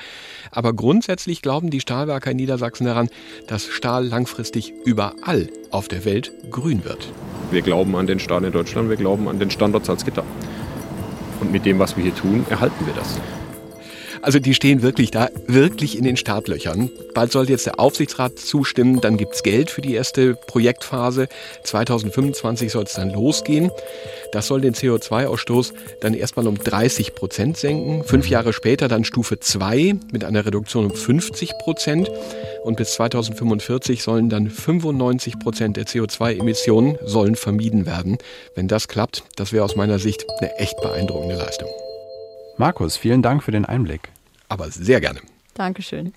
Aber 0.52 0.74
grundsätzlich 0.74 1.42
glauben 1.42 1.70
die 1.70 1.80
Stahlwerker 1.80 2.32
in 2.32 2.38
Niedersachsen 2.38 2.86
daran, 2.86 3.10
dass 3.48 3.68
Stahl 3.68 4.06
langfristig 4.06 4.73
überall 4.86 5.50
auf 5.72 5.88
der 5.88 6.06
Welt 6.06 6.32
grün 6.50 6.84
wird. 6.84 7.08
Wir 7.52 7.62
glauben 7.62 7.96
an 7.96 8.08
den 8.08 8.20
Stahl 8.20 8.44
in 8.44 8.52
Deutschland, 8.52 8.90
wir 8.90 8.98
glauben 8.98 9.28
an 9.28 9.40
den 9.40 9.52
Standort 9.52 9.86
Salzgitter. 9.86 10.24
Und 11.40 11.52
mit 11.52 11.66
dem, 11.66 11.80
was 11.80 11.98
wir 11.98 12.04
hier 12.04 12.16
tun, 12.16 12.46
erhalten 12.50 12.86
wir 12.86 12.94
das. 12.94 13.20
Also 14.24 14.40
die 14.40 14.54
stehen 14.54 14.82
wirklich 14.82 15.12
da, 15.12 15.28
wirklich 15.48 15.98
in 15.98 16.06
den 16.06 16.16
Startlöchern. 16.16 16.90
Bald 17.14 17.34
sollte 17.34 17.52
jetzt 17.52 17.66
der 17.66 17.78
Aufsichtsrat 17.78 18.40
zustimmen, 18.40 19.02
dann 19.02 19.18
gibt's 19.18 19.44
Geld 19.44 19.70
für 19.70 19.82
die 19.82 19.94
erste 19.94 20.36
Projektphase. 20.36 21.28
2025 21.64 22.72
soll 22.72 22.86
es 22.86 22.94
dann 22.94 23.10
losgehen. 23.10 23.70
Das 24.32 24.48
soll 24.48 24.62
den 24.62 24.76
CO2-Ausstoß 24.76 25.74
dann 26.00 26.14
erstmal 26.14 26.48
um 26.48 26.58
30 26.58 27.16
Prozent 27.16 27.58
senken. 27.58 28.06
Fünf 28.06 28.30
Jahre 28.30 28.54
später 28.54 28.88
dann 28.88 29.04
Stufe 29.04 29.42
2 29.42 29.96
mit 30.14 30.24
einer 30.24 30.46
Reduktion 30.46 30.86
um 30.86 30.96
50 30.96 31.58
Prozent. 31.58 32.10
Und 32.64 32.78
bis 32.78 32.94
2045 32.94 34.04
sollen 34.04 34.30
dann 34.30 34.50
95 34.50 35.38
Prozent 35.38 35.76
der 35.76 35.86
CO2-Emissionen 35.86 36.98
sollen 37.04 37.36
vermieden 37.36 37.86
werden. 37.86 38.18
Wenn 38.56 38.70
das 38.70 38.88
klappt, 38.88 39.24
das 39.36 39.52
wäre 39.52 39.66
aus 39.66 39.76
meiner 39.76 40.00
Sicht 40.00 40.26
eine 40.40 40.56
echt 40.60 40.80
beeindruckende 40.80 41.36
Leistung. 41.36 41.68
Markus, 42.56 42.96
vielen 42.96 43.22
Dank 43.22 43.44
für 43.44 43.52
den 43.52 43.66
Einblick. 43.66 44.13
Aber 44.54 44.70
sehr 44.70 45.02
gerne. 45.02 45.20
Dankeschön. 45.56 46.14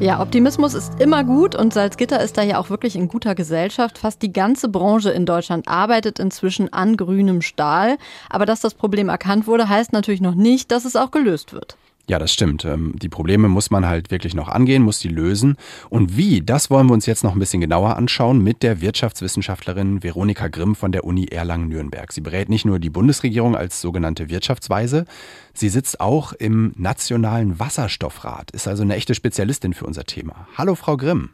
Ja, 0.00 0.20
Optimismus 0.20 0.74
ist 0.74 1.00
immer 1.00 1.22
gut 1.22 1.54
und 1.54 1.72
Salzgitter 1.72 2.20
ist 2.20 2.36
da 2.36 2.42
ja 2.42 2.58
auch 2.58 2.68
wirklich 2.68 2.96
in 2.96 3.06
guter 3.06 3.36
Gesellschaft. 3.36 3.98
Fast 3.98 4.22
die 4.22 4.32
ganze 4.32 4.68
Branche 4.68 5.10
in 5.10 5.24
Deutschland 5.24 5.68
arbeitet 5.68 6.18
inzwischen 6.18 6.72
an 6.72 6.96
grünem 6.96 7.42
Stahl. 7.42 7.96
Aber 8.28 8.44
dass 8.44 8.60
das 8.60 8.74
Problem 8.74 9.08
erkannt 9.08 9.46
wurde, 9.46 9.68
heißt 9.68 9.92
natürlich 9.92 10.20
noch 10.20 10.34
nicht, 10.34 10.72
dass 10.72 10.84
es 10.84 10.96
auch 10.96 11.12
gelöst 11.12 11.52
wird. 11.52 11.76
Ja, 12.08 12.20
das 12.20 12.32
stimmt. 12.32 12.64
Ähm, 12.64 12.94
die 12.96 13.08
Probleme 13.08 13.48
muss 13.48 13.70
man 13.70 13.86
halt 13.86 14.12
wirklich 14.12 14.34
noch 14.34 14.48
angehen, 14.48 14.82
muss 14.82 15.00
die 15.00 15.08
lösen. 15.08 15.56
Und 15.90 16.16
wie, 16.16 16.40
das 16.40 16.70
wollen 16.70 16.86
wir 16.86 16.94
uns 16.94 17.06
jetzt 17.06 17.24
noch 17.24 17.32
ein 17.32 17.40
bisschen 17.40 17.60
genauer 17.60 17.96
anschauen 17.96 18.42
mit 18.44 18.62
der 18.62 18.80
Wirtschaftswissenschaftlerin 18.80 20.04
Veronika 20.04 20.46
Grimm 20.46 20.76
von 20.76 20.92
der 20.92 21.02
Uni 21.02 21.26
Erlangen-Nürnberg. 21.26 22.12
Sie 22.12 22.20
berät 22.20 22.48
nicht 22.48 22.64
nur 22.64 22.78
die 22.78 22.90
Bundesregierung 22.90 23.56
als 23.56 23.80
sogenannte 23.80 24.30
Wirtschaftsweise, 24.30 25.04
sie 25.52 25.68
sitzt 25.68 26.00
auch 26.00 26.32
im 26.32 26.72
Nationalen 26.76 27.58
Wasserstoffrat, 27.58 28.52
ist 28.52 28.68
also 28.68 28.84
eine 28.84 28.94
echte 28.94 29.14
Spezialistin 29.14 29.74
für 29.74 29.86
unser 29.86 30.04
Thema. 30.04 30.46
Hallo, 30.56 30.76
Frau 30.76 30.96
Grimm. 30.96 31.30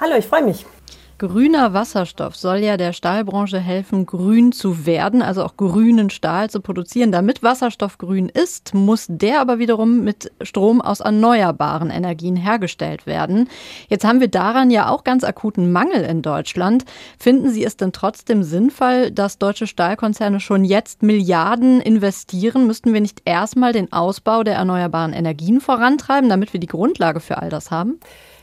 Hallo, 0.00 0.16
ich 0.16 0.26
freue 0.26 0.44
mich. 0.44 0.64
Grüner 1.22 1.72
Wasserstoff 1.72 2.34
soll 2.34 2.64
ja 2.64 2.76
der 2.76 2.92
Stahlbranche 2.92 3.60
helfen, 3.60 4.06
grün 4.06 4.50
zu 4.50 4.86
werden, 4.86 5.22
also 5.22 5.44
auch 5.44 5.56
grünen 5.56 6.10
Stahl 6.10 6.50
zu 6.50 6.60
produzieren. 6.60 7.12
Damit 7.12 7.44
Wasserstoff 7.44 7.96
grün 7.96 8.28
ist, 8.28 8.74
muss 8.74 9.06
der 9.08 9.40
aber 9.40 9.60
wiederum 9.60 10.02
mit 10.02 10.32
Strom 10.42 10.80
aus 10.80 10.98
erneuerbaren 10.98 11.90
Energien 11.90 12.34
hergestellt 12.34 13.06
werden. 13.06 13.48
Jetzt 13.88 14.04
haben 14.04 14.18
wir 14.18 14.26
daran 14.26 14.72
ja 14.72 14.88
auch 14.88 15.04
ganz 15.04 15.22
akuten 15.22 15.70
Mangel 15.70 16.02
in 16.02 16.22
Deutschland. 16.22 16.86
Finden 17.20 17.50
Sie 17.50 17.62
es 17.62 17.76
denn 17.76 17.92
trotzdem 17.92 18.42
sinnvoll, 18.42 19.12
dass 19.12 19.38
deutsche 19.38 19.68
Stahlkonzerne 19.68 20.40
schon 20.40 20.64
jetzt 20.64 21.04
Milliarden 21.04 21.80
investieren? 21.80 22.66
Müssten 22.66 22.92
wir 22.92 23.00
nicht 23.00 23.22
erstmal 23.26 23.72
den 23.72 23.92
Ausbau 23.92 24.42
der 24.42 24.56
erneuerbaren 24.56 25.12
Energien 25.12 25.60
vorantreiben, 25.60 26.28
damit 26.28 26.52
wir 26.52 26.58
die 26.58 26.66
Grundlage 26.66 27.20
für 27.20 27.38
all 27.38 27.48
das 27.48 27.70
haben? 27.70 28.00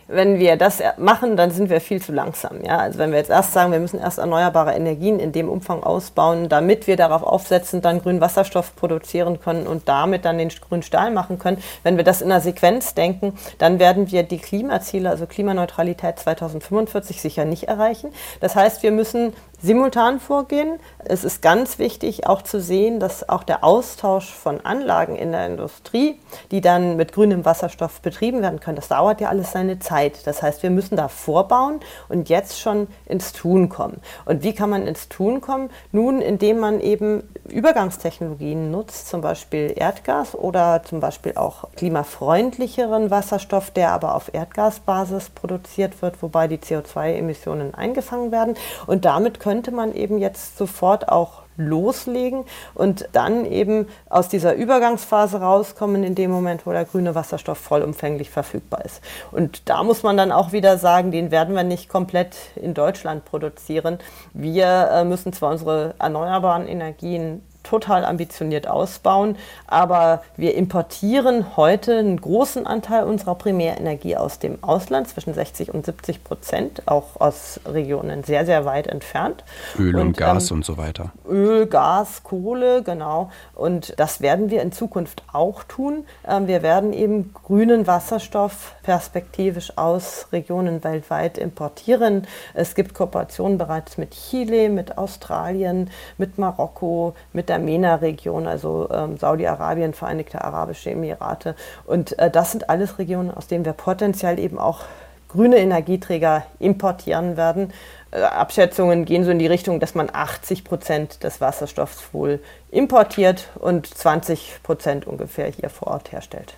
Wenn 0.09 0.39
wir 0.39 0.57
das 0.57 0.81
machen, 0.97 1.37
dann 1.37 1.51
sind 1.51 1.69
wir 1.69 1.79
viel 1.79 2.01
zu 2.01 2.11
langsam. 2.11 2.63
Ja? 2.63 2.79
Also 2.79 2.97
wenn 2.97 3.11
wir 3.11 3.19
jetzt 3.19 3.29
erst 3.29 3.53
sagen, 3.53 3.71
wir 3.71 3.79
müssen 3.79 3.99
erst 3.99 4.17
erneuerbare 4.17 4.73
Energien 4.73 5.19
in 5.19 5.31
dem 5.31 5.47
Umfang 5.47 5.83
ausbauen, 5.83 6.49
damit 6.49 6.87
wir 6.87 6.97
darauf 6.97 7.21
aufsetzen, 7.21 7.81
dann 7.81 8.01
grünen 8.01 8.19
Wasserstoff 8.19 8.75
produzieren 8.75 9.39
können 9.39 9.67
und 9.67 9.87
damit 9.87 10.25
dann 10.25 10.39
den 10.39 10.49
grünen 10.49 10.81
Stahl 10.81 11.11
machen 11.11 11.37
können. 11.37 11.61
Wenn 11.83 11.97
wir 11.97 12.03
das 12.03 12.21
in 12.21 12.31
einer 12.31 12.41
Sequenz 12.41 12.95
denken, 12.95 13.37
dann 13.59 13.77
werden 13.79 14.11
wir 14.11 14.23
die 14.23 14.39
Klimaziele, 14.39 15.09
also 15.09 15.27
Klimaneutralität 15.27 16.17
2045 16.17 17.21
sicher 17.21 17.45
nicht 17.45 17.65
erreichen. 17.65 18.11
Das 18.39 18.55
heißt, 18.55 18.81
wir 18.81 18.91
müssen 18.91 19.33
simultan 19.61 20.19
vorgehen. 20.19 20.79
Es 21.05 21.23
ist 21.23 21.41
ganz 21.41 21.79
wichtig 21.79 22.27
auch 22.27 22.41
zu 22.41 22.59
sehen, 22.61 22.99
dass 22.99 23.27
auch 23.27 23.43
der 23.43 23.63
Austausch 23.63 24.33
von 24.33 24.61
Anlagen 24.61 25.15
in 25.15 25.31
der 25.31 25.45
Industrie, 25.47 26.19
die 26.51 26.61
dann 26.61 26.95
mit 26.95 27.13
grünem 27.13 27.45
Wasserstoff 27.45 28.01
betrieben 28.01 28.41
werden 28.41 28.59
können, 28.59 28.75
das 28.75 28.87
dauert 28.87 29.21
ja 29.21 29.29
alles 29.29 29.51
seine 29.51 29.79
Zeit. 29.79 30.25
Das 30.25 30.41
heißt, 30.41 30.63
wir 30.63 30.69
müssen 30.69 30.95
da 30.95 31.07
vorbauen 31.07 31.79
und 32.07 32.29
jetzt 32.29 32.59
schon 32.59 32.87
ins 33.05 33.33
Tun 33.33 33.69
kommen. 33.69 34.01
Und 34.25 34.43
wie 34.43 34.53
kann 34.53 34.69
man 34.69 34.87
ins 34.87 35.09
Tun 35.09 35.41
kommen? 35.41 35.69
Nun, 35.91 36.21
indem 36.21 36.59
man 36.59 36.79
eben 36.79 37.23
Übergangstechnologien 37.47 38.71
nutzt, 38.71 39.09
zum 39.09 39.21
Beispiel 39.21 39.73
Erdgas 39.75 40.35
oder 40.35 40.83
zum 40.83 40.99
Beispiel 40.99 41.33
auch 41.35 41.65
klimafreundlicheren 41.75 43.11
Wasserstoff, 43.11 43.71
der 43.71 43.91
aber 43.91 44.15
auf 44.15 44.33
Erdgasbasis 44.33 45.29
produziert 45.29 46.01
wird, 46.01 46.21
wobei 46.21 46.47
die 46.47 46.57
CO2-Emissionen 46.57 47.73
eingefangen 47.73 48.31
werden. 48.31 48.55
Und 48.87 49.05
damit 49.05 49.39
könnte 49.49 49.71
man 49.71 49.95
eben 49.95 50.19
jetzt 50.19 50.59
sofort 50.59 51.09
auch 51.09 51.41
loslegen 51.57 52.45
und 52.75 53.09
dann 53.13 53.45
eben 53.45 53.87
aus 54.07 54.27
dieser 54.27 54.53
Übergangsphase 54.53 55.41
rauskommen 55.41 56.03
in 56.03 56.13
dem 56.13 56.29
Moment, 56.29 56.67
wo 56.67 56.71
der 56.71 56.85
grüne 56.85 57.15
Wasserstoff 57.15 57.57
vollumfänglich 57.57 58.29
verfügbar 58.29 58.85
ist. 58.85 59.01
Und 59.31 59.67
da 59.67 59.81
muss 59.83 60.03
man 60.03 60.17
dann 60.17 60.31
auch 60.31 60.51
wieder 60.51 60.77
sagen, 60.77 61.09
den 61.09 61.31
werden 61.31 61.55
wir 61.55 61.63
nicht 61.63 61.89
komplett 61.89 62.35
in 62.55 62.75
Deutschland 62.75 63.25
produzieren. 63.25 63.97
Wir 64.33 64.91
äh, 64.91 65.03
müssen 65.03 65.33
zwar 65.33 65.49
unsere 65.49 65.95
erneuerbaren 65.97 66.67
Energien 66.67 67.41
total 67.63 68.05
ambitioniert 68.05 68.67
ausbauen. 68.67 69.35
Aber 69.67 70.23
wir 70.37 70.55
importieren 70.55 71.57
heute 71.57 71.97
einen 71.97 72.19
großen 72.19 72.65
Anteil 72.65 73.03
unserer 73.03 73.35
Primärenergie 73.35 74.15
aus 74.15 74.39
dem 74.39 74.63
Ausland, 74.63 75.07
zwischen 75.07 75.33
60 75.33 75.73
und 75.73 75.85
70 75.85 76.23
Prozent, 76.23 76.83
auch 76.87 77.19
aus 77.19 77.59
Regionen 77.65 78.23
sehr, 78.23 78.45
sehr 78.45 78.65
weit 78.65 78.87
entfernt. 78.87 79.43
Öl 79.77 79.95
und, 79.95 80.01
und 80.01 80.17
Gas 80.17 80.49
ähm, 80.51 80.57
und 80.57 80.65
so 80.65 80.77
weiter. 80.77 81.11
Öl, 81.27 81.67
Gas, 81.67 82.23
Kohle, 82.23 82.83
genau. 82.83 83.31
Und 83.53 83.93
das 83.97 84.21
werden 84.21 84.49
wir 84.49 84.61
in 84.61 84.71
Zukunft 84.71 85.23
auch 85.31 85.63
tun. 85.63 86.05
Ähm, 86.27 86.47
wir 86.47 86.63
werden 86.63 86.93
eben 86.93 87.33
grünen 87.33 87.87
Wasserstoff 87.87 88.75
perspektivisch 88.83 89.77
aus 89.77 90.27
Regionen 90.31 90.83
weltweit 90.83 91.37
importieren. 91.37 92.25
Es 92.53 92.73
gibt 92.73 92.93
Kooperationen 92.93 93.57
bereits 93.57 93.97
mit 93.97 94.11
Chile, 94.11 94.69
mit 94.69 94.97
Australien, 94.97 95.89
mit 96.17 96.37
Marokko, 96.37 97.15
mit 97.33 97.49
der 97.49 97.58
MENA-Region, 97.59 98.47
also 98.47 98.89
ähm, 98.91 99.17
Saudi-Arabien, 99.17 99.93
Vereinigte 99.93 100.43
Arabische 100.43 100.91
Emirate. 100.91 101.55
Und 101.85 102.17
äh, 102.19 102.31
das 102.31 102.51
sind 102.51 102.69
alles 102.69 102.99
Regionen, 102.99 103.31
aus 103.31 103.47
denen 103.47 103.65
wir 103.65 103.73
potenziell 103.73 104.39
eben 104.39 104.57
auch 104.57 104.81
grüne 105.29 105.57
Energieträger 105.57 106.45
importieren 106.59 107.37
werden. 107.37 107.71
Äh, 108.11 108.21
Abschätzungen 108.21 109.05
gehen 109.05 109.23
so 109.23 109.31
in 109.31 109.39
die 109.39 109.47
Richtung, 109.47 109.79
dass 109.79 109.95
man 109.95 110.09
80 110.11 110.63
Prozent 110.63 111.23
des 111.23 111.39
Wasserstoffs 111.39 112.13
wohl 112.13 112.39
importiert 112.71 113.49
und 113.55 113.87
20 113.87 114.59
Prozent 114.63 115.07
ungefähr 115.07 115.47
hier 115.47 115.69
vor 115.69 115.89
Ort 115.89 116.11
herstellt. 116.11 116.55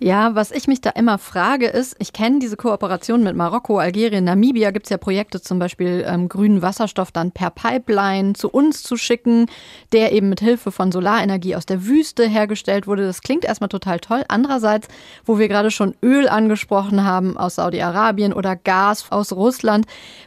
Ja, 0.00 0.36
was 0.36 0.52
ich 0.52 0.68
mich 0.68 0.80
da 0.80 0.90
immer 0.90 1.18
frage 1.18 1.66
ist, 1.66 1.96
ich 1.98 2.12
kenne 2.12 2.38
diese 2.38 2.56
Kooperation 2.56 3.24
mit 3.24 3.34
Marokko, 3.34 3.78
Algerien, 3.78 4.22
Namibia, 4.22 4.70
gibt 4.70 4.86
es 4.86 4.90
ja 4.90 4.96
Projekte 4.96 5.40
zum 5.40 5.58
Beispiel 5.58 6.04
ähm, 6.06 6.28
grünen 6.28 6.62
Wasserstoff 6.62 7.10
dann 7.10 7.32
per 7.32 7.50
Pipeline 7.50 8.34
zu 8.34 8.48
uns 8.48 8.84
zu 8.84 8.96
schicken, 8.96 9.46
der 9.92 10.12
eben 10.12 10.28
mit 10.28 10.38
Hilfe 10.38 10.70
von 10.70 10.92
Solarenergie 10.92 11.56
aus 11.56 11.66
der 11.66 11.84
Wüste 11.84 12.28
hergestellt 12.28 12.86
wurde. 12.86 13.06
Das 13.06 13.22
klingt 13.22 13.44
erstmal 13.44 13.70
total 13.70 13.98
toll. 13.98 14.22
Andererseits, 14.28 14.86
wo 15.24 15.40
wir 15.40 15.48
gerade 15.48 15.72
schon 15.72 15.96
Öl 16.00 16.28
angesprochen 16.28 17.02
haben 17.02 17.36
aus 17.36 17.56
Saudi-Arabien 17.56 18.32
oder 18.32 18.54
Gas 18.54 19.10
aus 19.10 19.32
Russland, 19.32 19.84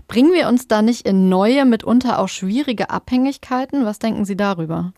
bringen 0.09 0.33
wir 0.33 0.49
uns 0.49 0.67
da 0.67 0.81
nicht 0.81 1.07
in 1.07 1.29
neue, 1.29 1.63
mitunter 1.63 2.19
auch 2.19 2.27
schwierige 2.27 2.89
Abhängigkeiten? 2.89 3.85
Was 3.85 3.99
denken 3.99 4.25
Sie 4.25 4.35
darüber? 4.35 4.91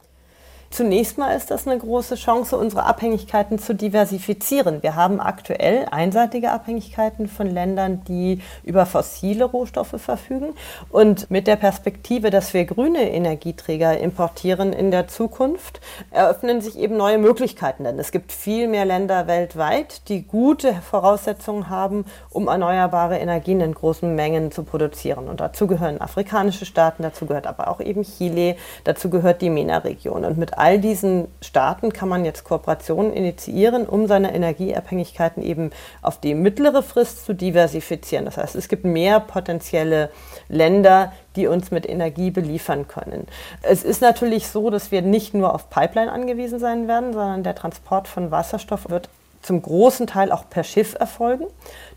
Zunächst 0.73 1.19
mal 1.19 1.35
ist 1.35 1.51
das 1.51 1.67
eine 1.67 1.77
große 1.77 2.15
Chance, 2.15 2.57
unsere 2.57 2.85
Abhängigkeiten 2.85 3.59
zu 3.59 3.75
diversifizieren. 3.75 4.81
Wir 4.81 4.95
haben 4.95 5.19
aktuell 5.19 5.85
einseitige 5.91 6.49
Abhängigkeiten 6.49 7.27
von 7.27 7.45
Ländern, 7.45 8.03
die 8.07 8.41
über 8.63 8.87
fossile 8.87 9.43
Rohstoffe 9.43 9.93
verfügen. 10.01 10.55
Und 10.89 11.29
mit 11.29 11.45
der 11.45 11.57
Perspektive, 11.57 12.31
dass 12.31 12.55
wir 12.55 12.65
grüne 12.65 13.11
Energieträger 13.11 13.99
importieren 13.99 14.73
in 14.73 14.89
der 14.89 15.07
Zukunft, 15.07 15.79
eröffnen 16.09 16.59
sich 16.59 16.79
eben 16.79 16.97
neue 16.97 17.19
Möglichkeiten. 17.19 17.83
Denn 17.83 17.99
es 17.99 18.11
gibt 18.11 18.31
viel 18.31 18.67
mehr 18.67 18.85
Länder 18.85 19.27
weltweit, 19.27 20.09
die 20.09 20.23
gute 20.23 20.73
Voraussetzungen 20.73 21.69
haben, 21.69 22.05
um 22.31 22.47
erneuerbare 22.47 23.19
Energien 23.19 23.61
in 23.61 23.75
großen 23.75 24.15
Mengen 24.15 24.51
zu 24.51 24.63
produzieren. 24.63 25.27
Und 25.27 25.39
dazu 25.39 25.67
gehören 25.67 26.01
afrikanische 26.01 26.65
Staaten, 26.65 27.03
dazu 27.03 27.27
gehört 27.27 27.45
aber 27.45 27.67
auch 27.67 27.79
eben 27.79 28.01
Chile, 28.01 28.55
dazu 28.85 29.11
gehört 29.11 29.43
die 29.43 29.51
MENA-Region. 29.51 30.25
Und 30.25 30.39
mit 30.39 30.62
all 30.63 30.79
diesen 30.79 31.27
Staaten 31.41 31.91
kann 31.91 32.07
man 32.07 32.23
jetzt 32.23 32.45
Kooperationen 32.45 33.11
initiieren, 33.11 33.85
um 33.85 34.07
seine 34.07 34.33
Energieabhängigkeiten 34.33 35.43
eben 35.43 35.71
auf 36.01 36.21
die 36.21 36.35
mittlere 36.35 36.81
Frist 36.81 37.25
zu 37.25 37.33
diversifizieren. 37.33 38.23
Das 38.23 38.37
heißt, 38.37 38.55
es 38.55 38.69
gibt 38.69 38.85
mehr 38.85 39.19
potenzielle 39.19 40.09
Länder, 40.47 41.11
die 41.35 41.47
uns 41.47 41.71
mit 41.71 41.85
Energie 41.85 42.31
beliefern 42.31 42.87
können. 42.87 43.27
Es 43.61 43.83
ist 43.83 44.01
natürlich 44.01 44.47
so, 44.47 44.69
dass 44.69 44.89
wir 44.89 45.01
nicht 45.01 45.33
nur 45.33 45.53
auf 45.53 45.69
Pipeline 45.69 46.09
angewiesen 46.09 46.59
sein 46.59 46.87
werden, 46.87 47.11
sondern 47.11 47.43
der 47.43 47.55
Transport 47.55 48.07
von 48.07 48.31
Wasserstoff 48.31 48.89
wird 48.89 49.09
zum 49.41 49.61
großen 49.61 50.07
Teil 50.07 50.31
auch 50.31 50.49
per 50.49 50.63
Schiff 50.63 50.95
erfolgen. 50.97 51.47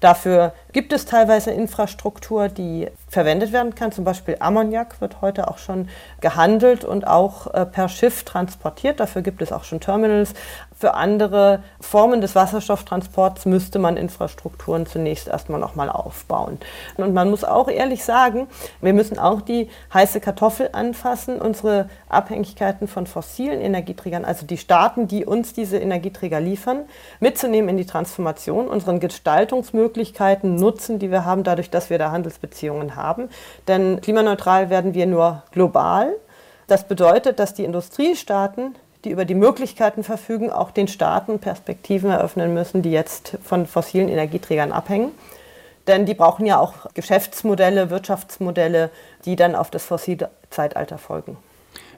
Dafür 0.00 0.52
gibt 0.72 0.92
es 0.92 1.06
teilweise 1.06 1.52
Infrastruktur, 1.52 2.48
die 2.48 2.88
verwendet 3.08 3.52
werden 3.52 3.74
kann. 3.74 3.92
Zum 3.92 4.04
Beispiel 4.04 4.36
Ammoniak 4.40 5.00
wird 5.00 5.22
heute 5.22 5.48
auch 5.48 5.58
schon 5.58 5.88
gehandelt 6.20 6.84
und 6.84 7.06
auch 7.06 7.52
äh, 7.54 7.64
per 7.64 7.88
Schiff 7.88 8.24
transportiert. 8.24 9.00
Dafür 9.00 9.22
gibt 9.22 9.40
es 9.40 9.52
auch 9.52 9.64
schon 9.64 9.80
Terminals. 9.80 10.34
Für 10.78 10.92
andere 10.92 11.62
Formen 11.80 12.20
des 12.20 12.34
Wasserstofftransports 12.34 13.46
müsste 13.46 13.78
man 13.78 13.96
Infrastrukturen 13.96 14.84
zunächst 14.84 15.28
erstmal 15.28 15.58
nochmal 15.58 15.88
aufbauen. 15.88 16.58
Und 16.98 17.14
man 17.14 17.30
muss 17.30 17.44
auch 17.44 17.68
ehrlich 17.68 18.04
sagen, 18.04 18.48
wir 18.82 18.92
müssen 18.92 19.18
auch 19.18 19.40
die 19.40 19.70
heiße 19.94 20.20
Kartoffel 20.20 20.68
anfassen, 20.72 21.40
unsere 21.40 21.88
Abhängigkeiten 22.10 22.88
von 22.88 23.06
fossilen 23.06 23.62
Energieträgern, 23.62 24.26
also 24.26 24.44
die 24.44 24.58
Staaten, 24.58 25.08
die 25.08 25.24
uns 25.24 25.54
diese 25.54 25.78
Energieträger 25.78 26.40
liefern, 26.40 26.80
mitzunehmen 27.20 27.70
in 27.70 27.76
die 27.78 27.86
Transformation, 27.86 28.68
unseren 28.68 29.00
Gestaltungsmöglichkeiten 29.00 29.85
nutzen, 30.56 30.98
die 30.98 31.10
wir 31.10 31.24
haben, 31.24 31.44
dadurch, 31.44 31.70
dass 31.70 31.90
wir 31.90 31.98
da 31.98 32.10
Handelsbeziehungen 32.10 32.96
haben. 32.96 33.28
Denn 33.68 34.00
klimaneutral 34.00 34.70
werden 34.70 34.94
wir 34.94 35.06
nur 35.06 35.42
global. 35.52 36.14
Das 36.66 36.88
bedeutet, 36.88 37.38
dass 37.38 37.54
die 37.54 37.64
Industriestaaten 37.64 38.74
die 39.06 39.12
über 39.12 39.24
die 39.24 39.36
Möglichkeiten 39.36 40.02
verfügen, 40.02 40.50
auch 40.50 40.72
den 40.72 40.88
Staaten 40.88 41.38
Perspektiven 41.38 42.10
eröffnen 42.10 42.52
müssen, 42.52 42.82
die 42.82 42.90
jetzt 42.90 43.38
von 43.44 43.66
fossilen 43.66 44.08
Energieträgern 44.08 44.72
abhängen. 44.72 45.12
Denn 45.86 46.06
die 46.06 46.14
brauchen 46.14 46.44
ja 46.44 46.58
auch 46.58 46.92
Geschäftsmodelle, 46.94 47.90
Wirtschaftsmodelle, 47.90 48.90
die 49.24 49.36
dann 49.36 49.54
auf 49.54 49.70
das 49.70 49.84
fossile 49.84 50.30
Zeitalter 50.50 50.98
folgen. 50.98 51.36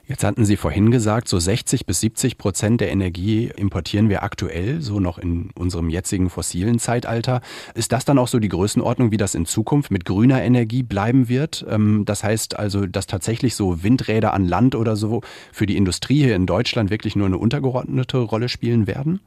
Jetzt 0.09 0.23
hatten 0.23 0.43
Sie 0.43 0.57
vorhin 0.57 0.89
gesagt, 0.89 1.27
so 1.27 1.37
60 1.37 1.85
bis 1.85 1.99
70 1.99 2.39
Prozent 2.39 2.81
der 2.81 2.89
Energie 2.89 3.51
importieren 3.55 4.09
wir 4.09 4.23
aktuell, 4.23 4.81
so 4.81 4.99
noch 4.99 5.19
in 5.19 5.51
unserem 5.53 5.87
jetzigen 5.87 6.31
fossilen 6.31 6.79
Zeitalter. 6.79 7.41
Ist 7.75 7.91
das 7.91 8.05
dann 8.05 8.17
auch 8.17 8.27
so 8.27 8.39
die 8.39 8.49
Größenordnung, 8.49 9.11
wie 9.11 9.17
das 9.17 9.35
in 9.35 9.45
Zukunft 9.45 9.91
mit 9.91 10.05
grüner 10.05 10.41
Energie 10.41 10.81
bleiben 10.81 11.29
wird? 11.29 11.63
Ähm, 11.69 12.05
das 12.05 12.23
heißt 12.23 12.57
also, 12.57 12.87
dass 12.87 13.05
tatsächlich 13.05 13.53
so 13.53 13.83
Windräder 13.83 14.33
an 14.33 14.47
Land 14.47 14.73
oder 14.73 14.95
so 14.95 15.21
für 15.51 15.67
die 15.67 15.77
Industrie 15.77 16.23
hier 16.23 16.35
in 16.35 16.47
Deutschland 16.47 16.89
wirklich 16.89 17.15
nur 17.15 17.27
eine 17.27 17.37
untergeordnete 17.37 18.17
Rolle 18.17 18.49
spielen 18.49 18.87
werden? 18.87 19.19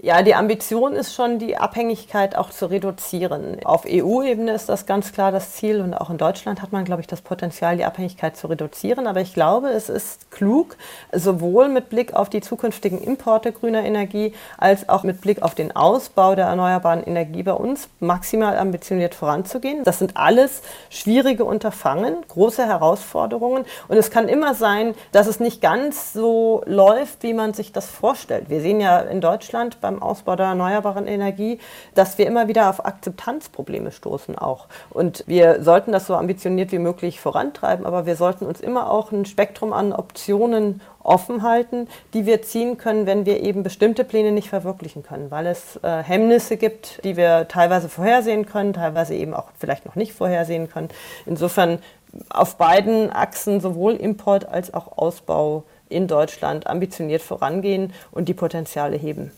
Ja, 0.00 0.22
die 0.22 0.36
Ambition 0.36 0.92
ist 0.92 1.12
schon, 1.12 1.40
die 1.40 1.56
Abhängigkeit 1.56 2.36
auch 2.36 2.50
zu 2.50 2.66
reduzieren. 2.66 3.56
Auf 3.64 3.82
EU-Ebene 3.84 4.52
ist 4.52 4.68
das 4.68 4.86
ganz 4.86 5.10
klar 5.10 5.32
das 5.32 5.54
Ziel 5.54 5.80
und 5.80 5.92
auch 5.92 6.08
in 6.08 6.18
Deutschland 6.18 6.62
hat 6.62 6.70
man, 6.70 6.84
glaube 6.84 7.00
ich, 7.00 7.08
das 7.08 7.20
Potenzial, 7.20 7.76
die 7.76 7.84
Abhängigkeit 7.84 8.36
zu 8.36 8.46
reduzieren. 8.46 9.08
Aber 9.08 9.20
ich 9.20 9.34
glaube, 9.34 9.70
es 9.70 9.88
ist 9.88 10.30
klug, 10.30 10.76
sowohl 11.12 11.68
mit 11.68 11.90
Blick 11.90 12.14
auf 12.14 12.30
die 12.30 12.40
zukünftigen 12.40 13.02
Importe 13.02 13.50
grüner 13.50 13.82
Energie 13.82 14.34
als 14.56 14.88
auch 14.88 15.02
mit 15.02 15.20
Blick 15.20 15.42
auf 15.42 15.56
den 15.56 15.74
Ausbau 15.74 16.36
der 16.36 16.46
erneuerbaren 16.46 17.02
Energie 17.02 17.42
bei 17.42 17.54
uns 17.54 17.88
maximal 17.98 18.56
ambitioniert 18.56 19.16
voranzugehen. 19.16 19.82
Das 19.82 19.98
sind 19.98 20.16
alles 20.16 20.62
schwierige 20.90 21.44
Unterfangen, 21.44 22.18
große 22.28 22.64
Herausforderungen 22.64 23.64
und 23.88 23.96
es 23.96 24.12
kann 24.12 24.28
immer 24.28 24.54
sein, 24.54 24.94
dass 25.10 25.26
es 25.26 25.40
nicht 25.40 25.60
ganz 25.60 26.12
so 26.12 26.62
läuft, 26.66 27.24
wie 27.24 27.34
man 27.34 27.52
sich 27.52 27.72
das 27.72 27.90
vorstellt. 27.90 28.48
Wir 28.48 28.60
sehen 28.60 28.80
ja 28.80 29.00
in 29.00 29.20
Deutschland 29.20 29.80
bei 29.80 29.87
beim 29.88 30.02
Ausbau 30.02 30.36
der 30.36 30.46
erneuerbaren 30.46 31.06
Energie, 31.06 31.58
dass 31.94 32.18
wir 32.18 32.26
immer 32.26 32.46
wieder 32.48 32.68
auf 32.68 32.84
Akzeptanzprobleme 32.84 33.90
stoßen 33.90 34.36
auch. 34.36 34.66
Und 34.90 35.24
wir 35.26 35.62
sollten 35.62 35.92
das 35.92 36.06
so 36.06 36.14
ambitioniert 36.14 36.72
wie 36.72 36.78
möglich 36.78 37.20
vorantreiben, 37.20 37.86
aber 37.86 38.04
wir 38.04 38.16
sollten 38.16 38.44
uns 38.44 38.60
immer 38.60 38.90
auch 38.90 39.12
ein 39.12 39.24
Spektrum 39.24 39.72
an 39.72 39.92
Optionen 39.92 40.82
offen 41.02 41.42
halten, 41.42 41.88
die 42.12 42.26
wir 42.26 42.42
ziehen 42.42 42.76
können, 42.76 43.06
wenn 43.06 43.24
wir 43.24 43.42
eben 43.42 43.62
bestimmte 43.62 44.04
Pläne 44.04 44.30
nicht 44.30 44.50
verwirklichen 44.50 45.02
können, 45.02 45.30
weil 45.30 45.46
es 45.46 45.80
äh, 45.82 46.02
Hemmnisse 46.02 46.58
gibt, 46.58 47.02
die 47.02 47.16
wir 47.16 47.48
teilweise 47.48 47.88
vorhersehen 47.88 48.44
können, 48.44 48.74
teilweise 48.74 49.14
eben 49.14 49.32
auch 49.32 49.46
vielleicht 49.58 49.86
noch 49.86 49.94
nicht 49.94 50.12
vorhersehen 50.12 50.68
können. 50.68 50.90
Insofern 51.24 51.78
auf 52.28 52.56
beiden 52.56 53.10
Achsen 53.10 53.60
sowohl 53.60 53.94
Import 53.94 54.46
als 54.46 54.74
auch 54.74 54.98
Ausbau 54.98 55.64
in 55.88 56.08
Deutschland 56.08 56.66
ambitioniert 56.66 57.22
vorangehen 57.22 57.94
und 58.10 58.28
die 58.28 58.34
Potenziale 58.34 58.96
heben. 58.96 59.32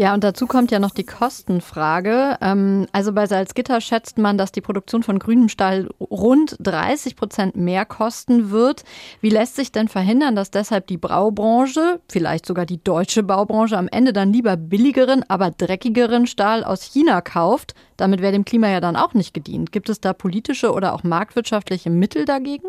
Ja, 0.00 0.14
und 0.14 0.24
dazu 0.24 0.46
kommt 0.46 0.70
ja 0.70 0.78
noch 0.78 0.92
die 0.92 1.04
Kostenfrage. 1.04 2.38
Ähm, 2.40 2.86
also 2.90 3.12
bei 3.12 3.26
Salzgitter 3.26 3.82
schätzt 3.82 4.16
man, 4.16 4.38
dass 4.38 4.50
die 4.50 4.62
Produktion 4.62 5.02
von 5.02 5.18
grünem 5.18 5.50
Stahl 5.50 5.90
rund 6.00 6.56
30 6.58 7.16
Prozent 7.16 7.54
mehr 7.54 7.84
kosten 7.84 8.50
wird. 8.50 8.84
Wie 9.20 9.28
lässt 9.28 9.56
sich 9.56 9.72
denn 9.72 9.88
verhindern, 9.88 10.34
dass 10.34 10.50
deshalb 10.50 10.86
die 10.86 10.96
Braubranche, 10.96 12.00
vielleicht 12.08 12.46
sogar 12.46 12.64
die 12.64 12.82
deutsche 12.82 13.22
Baubranche, 13.22 13.76
am 13.76 13.88
Ende 13.88 14.14
dann 14.14 14.32
lieber 14.32 14.56
billigeren, 14.56 15.22
aber 15.28 15.50
dreckigeren 15.50 16.26
Stahl 16.26 16.64
aus 16.64 16.82
China 16.82 17.20
kauft? 17.20 17.74
Damit 17.98 18.22
wäre 18.22 18.32
dem 18.32 18.46
Klima 18.46 18.68
ja 18.70 18.80
dann 18.80 18.96
auch 18.96 19.12
nicht 19.12 19.34
gedient. 19.34 19.70
Gibt 19.70 19.90
es 19.90 20.00
da 20.00 20.14
politische 20.14 20.72
oder 20.72 20.94
auch 20.94 21.02
marktwirtschaftliche 21.02 21.90
Mittel 21.90 22.24
dagegen? 22.24 22.68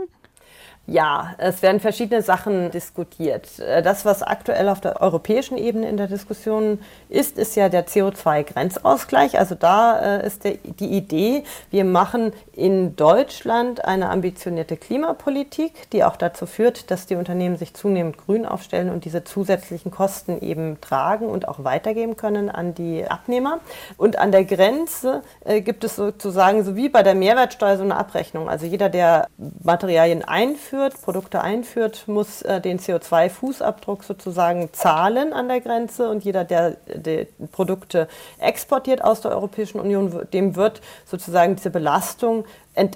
Ja, 0.87 1.35
es 1.37 1.61
werden 1.61 1.79
verschiedene 1.79 2.23
Sachen 2.23 2.71
diskutiert. 2.71 3.59
Äh, 3.59 3.83
das, 3.83 4.03
was 4.03 4.23
aktuell 4.23 4.67
auf 4.67 4.81
der 4.81 4.99
europäischen 4.99 5.57
Ebene 5.57 5.87
in 5.87 5.95
der 5.95 6.07
Diskussion 6.07 6.79
ist, 7.07 7.37
ist 7.37 7.55
ja 7.55 7.69
der 7.69 7.87
CO2-Grenzausgleich. 7.87 9.37
Also 9.37 9.53
da 9.53 10.17
äh, 10.17 10.27
ist 10.27 10.43
die 10.43 10.85
Idee, 10.85 11.43
wir 11.69 11.85
machen 11.85 12.33
in 12.51 12.95
Deutschland 12.95 13.85
eine 13.85 14.09
ambitionierte 14.09 14.75
Klimapolitik, 14.75 15.89
die 15.91 16.03
auch 16.03 16.17
dazu 16.17 16.47
führt, 16.47 16.89
dass 16.89 17.05
die 17.05 17.15
Unternehmen 17.15 17.57
sich 17.57 17.75
zunehmend 17.75 18.17
grün 18.17 18.45
aufstellen 18.45 18.89
und 18.89 19.05
diese 19.05 19.23
zusätzlichen 19.23 19.91
Kosten 19.91 20.41
eben 20.41 20.81
tragen 20.81 21.29
und 21.29 21.47
auch 21.47 21.63
weitergeben 21.63 22.17
können 22.17 22.49
an 22.49 22.73
die 22.73 23.05
Abnehmer. 23.07 23.59
Und 23.97 24.17
an 24.17 24.31
der 24.31 24.45
Grenze 24.45 25.21
äh, 25.45 25.61
gibt 25.61 25.83
es 25.83 25.95
sozusagen, 25.95 26.65
so 26.65 26.75
wie 26.75 26.89
bei 26.89 27.03
der 27.03 27.15
Mehrwertsteuer, 27.15 27.77
so 27.77 27.83
eine 27.83 27.95
Abrechnung. 27.95 28.49
Also 28.49 28.65
jeder, 28.65 28.89
der 28.89 29.27
Materialien 29.63 30.23
einführt, 30.23 30.80
einführt, 30.81 31.01
Produkte 31.01 31.41
einführt, 31.41 32.07
muss 32.07 32.41
äh, 32.41 32.59
den 32.59 32.79
CO2-Fußabdruck 32.79 34.03
sozusagen 34.03 34.73
zahlen 34.73 35.33
an 35.33 35.47
der 35.47 35.61
Grenze. 35.61 36.09
Und 36.09 36.23
jeder, 36.23 36.43
der, 36.43 36.71
der 36.87 37.27
Produkte 37.51 38.07
exportiert 38.39 39.03
aus 39.03 39.21
der 39.21 39.31
Europäischen 39.31 39.79
Union, 39.79 40.27
dem 40.33 40.55
wird 40.55 40.81
sozusagen 41.05 41.55
diese 41.55 41.69
Belastung 41.69 42.45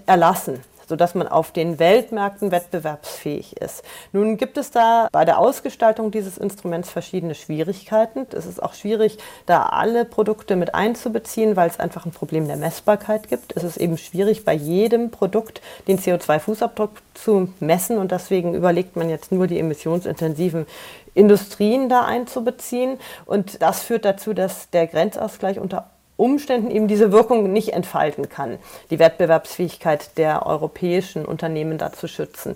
erlassen 0.05 0.61
sodass 0.87 1.15
man 1.15 1.27
auf 1.27 1.51
den 1.51 1.79
Weltmärkten 1.79 2.51
wettbewerbsfähig 2.51 3.57
ist. 3.57 3.83
Nun 4.11 4.37
gibt 4.37 4.57
es 4.57 4.71
da 4.71 5.07
bei 5.11 5.25
der 5.25 5.39
Ausgestaltung 5.39 6.11
dieses 6.11 6.37
Instruments 6.37 6.89
verschiedene 6.89 7.35
Schwierigkeiten. 7.35 8.27
Es 8.31 8.45
ist 8.45 8.61
auch 8.61 8.73
schwierig, 8.73 9.17
da 9.45 9.63
alle 9.63 10.05
Produkte 10.05 10.55
mit 10.55 10.75
einzubeziehen, 10.75 11.55
weil 11.55 11.69
es 11.69 11.79
einfach 11.79 12.05
ein 12.05 12.11
Problem 12.11 12.47
der 12.47 12.57
Messbarkeit 12.57 13.29
gibt. 13.29 13.55
Es 13.55 13.63
ist 13.63 13.77
eben 13.77 13.97
schwierig, 13.97 14.45
bei 14.45 14.53
jedem 14.53 15.11
Produkt 15.11 15.61
den 15.87 15.99
CO2-Fußabdruck 15.99 16.89
zu 17.13 17.49
messen 17.59 17.97
und 17.97 18.11
deswegen 18.11 18.53
überlegt 18.53 18.95
man 18.95 19.09
jetzt 19.09 19.31
nur 19.31 19.47
die 19.47 19.59
emissionsintensiven 19.59 20.65
Industrien 21.13 21.89
da 21.89 22.01
einzubeziehen. 22.05 22.99
Und 23.25 23.61
das 23.61 23.81
führt 23.81 24.05
dazu, 24.05 24.33
dass 24.33 24.69
der 24.69 24.87
Grenzausgleich 24.87 25.59
unter 25.59 25.89
Umständen 26.17 26.71
eben 26.71 26.87
diese 26.87 27.11
Wirkung 27.11 27.51
nicht 27.51 27.73
entfalten 27.73 28.29
kann, 28.29 28.57
die 28.89 28.99
Wettbewerbsfähigkeit 28.99 30.17
der 30.17 30.45
europäischen 30.45 31.25
Unternehmen 31.25 31.77
da 31.77 31.91
zu 31.91 32.07
schützen. 32.07 32.55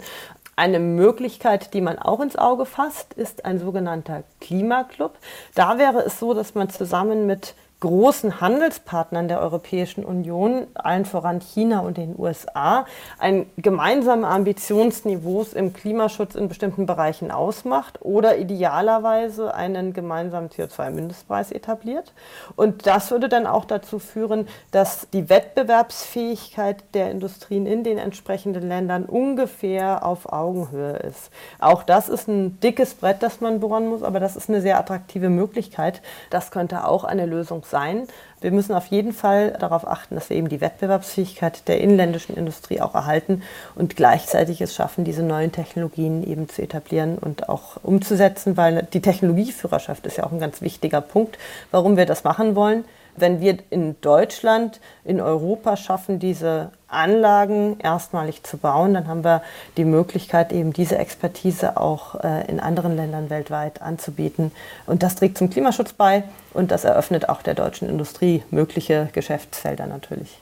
Eine 0.56 0.80
Möglichkeit, 0.80 1.74
die 1.74 1.82
man 1.82 1.98
auch 2.00 2.19
ins 2.19 2.36
Auge 2.36 2.65
fasst, 2.65 3.13
ist 3.13 3.45
ein 3.45 3.60
sogenannter 3.60 4.24
Klimaclub. 4.41 5.13
Da 5.56 5.78
wäre 5.78 6.00
es 6.06 6.19
so, 6.19 6.34
dass 6.34 6.54
man 6.54 6.69
zusammen 6.69 7.26
mit 7.26 7.56
großen 7.80 8.42
Handelspartnern 8.42 9.30
der 9.30 9.39
Europäischen 9.39 10.04
Union, 10.04 10.68
allen 10.74 11.06
voran 11.06 11.39
China 11.39 11.80
und 11.80 11.98
den 11.98 12.15
USA, 12.18 12.86
ein 13.18 13.46
gemeinsame 13.58 14.28
Ambitionsniveaus 14.28 15.54
im 15.54 15.72
Klimaschutz 15.72 16.36
in 16.36 16.50
bestimmten 16.50 16.86
Bereichen 16.86 17.32
ausmacht 17.32 18.00
oder 18.02 18.38
idealerweise 18.38 19.54
einen 19.54 19.94
gemeinsamen 19.94 20.50
CO2-Mindestpreis 20.50 21.54
etabliert. 21.54 22.12
Und 22.58 22.86
das 22.86 23.12
würde 23.12 23.30
dann 23.30 23.48
auch 23.48 23.63
dazu 23.63 24.00
führen, 24.00 24.48
dass 24.72 25.08
die 25.13 25.30
Wettbewerbsfähigkeit 25.30 26.84
der 26.94 27.12
Industrien 27.12 27.65
in 27.65 27.86
den 27.86 27.98
entsprechenden 27.98 28.68
Ländern 28.68 29.06
ungefähr 29.06 30.06
auf 30.06 30.32
Augenhöhe 30.32 30.98
ist. 30.98 31.32
Auch 31.60 31.84
das 31.84 32.10
ist 32.10 32.28
ein 32.28 32.60
dickes 32.60 32.94
Brett, 32.96 33.24
das 33.24 33.39
man 33.39 33.62
bohren 33.62 33.88
muss, 33.88 34.04
aber 34.04 34.20
das 34.20 34.36
ist 34.36 34.50
eine 34.50 34.62
sehr 34.62 34.80
attraktive 34.80 35.30
Möglichkeit. 35.30 36.02
Das 36.30 36.52
könnte 36.52 36.86
auch 36.86 37.06
eine 37.06 37.26
Lösung 37.26 37.63
sein. 37.70 38.08
Wir 38.42 38.52
müssen 38.52 38.74
auf 38.74 38.88
jeden 38.88 39.14
Fall 39.14 39.52
darauf 39.60 39.88
achten, 39.88 40.16
dass 40.16 40.30
wir 40.30 40.38
eben 40.38 40.50
die 40.50 40.62
Wettbewerbsfähigkeit 40.62 41.68
der 41.68 41.82
inländischen 41.82 42.36
Industrie 42.36 42.82
auch 42.82 42.96
erhalten 42.96 43.44
und 43.76 43.96
gleichzeitig 43.96 44.62
es 44.62 44.74
schaffen, 44.74 45.04
diese 45.04 45.24
neuen 45.24 45.52
Technologien 45.52 46.24
eben 46.24 46.48
zu 46.50 46.62
etablieren 46.62 47.18
und 47.18 47.50
auch 47.50 47.78
umzusetzen, 47.84 48.58
weil 48.58 48.88
die 48.94 49.02
Technologieführerschaft 49.02 50.06
ist 50.06 50.18
ja 50.18 50.24
auch 50.26 50.32
ein 50.32 50.40
ganz 50.40 50.62
wichtiger 50.62 51.02
Punkt, 51.02 51.38
warum 51.72 51.98
wir 51.98 52.06
das 52.06 52.24
machen 52.24 52.56
wollen 52.56 52.86
wenn 53.22 53.42
wir 53.42 53.58
in 53.70 54.00
Deutschland, 54.02 54.80
in 55.04 55.22
Europa 55.22 55.78
schaffen, 55.78 56.20
diese 56.20 56.72
Anlagen 56.88 57.80
erstmalig 57.80 58.44
zu 58.44 58.58
bauen, 58.58 58.94
dann 58.94 59.08
haben 59.08 59.24
wir 59.24 59.42
die 59.78 59.86
Möglichkeit, 59.86 60.52
eben 60.52 60.74
diese 60.74 60.98
Expertise 60.98 61.78
auch 61.78 62.16
äh, 62.16 62.50
in 62.50 62.60
anderen 62.60 62.96
Ländern 62.96 63.30
weltweit 63.30 63.82
anzubieten. 63.82 64.52
Und 64.86 65.04
das 65.04 65.16
trägt 65.16 65.38
zum 65.38 65.50
Klimaschutz 65.50 65.94
bei 65.94 66.24
und 66.54 66.72
das 66.72 66.84
eröffnet 66.84 67.30
auch 67.30 67.42
der 67.42 67.54
deutschen 67.54 67.88
Industrie 67.90 68.44
mögliche 68.50 69.10
Geschäftsfelder 69.14 69.86
natürlich. 69.86 70.40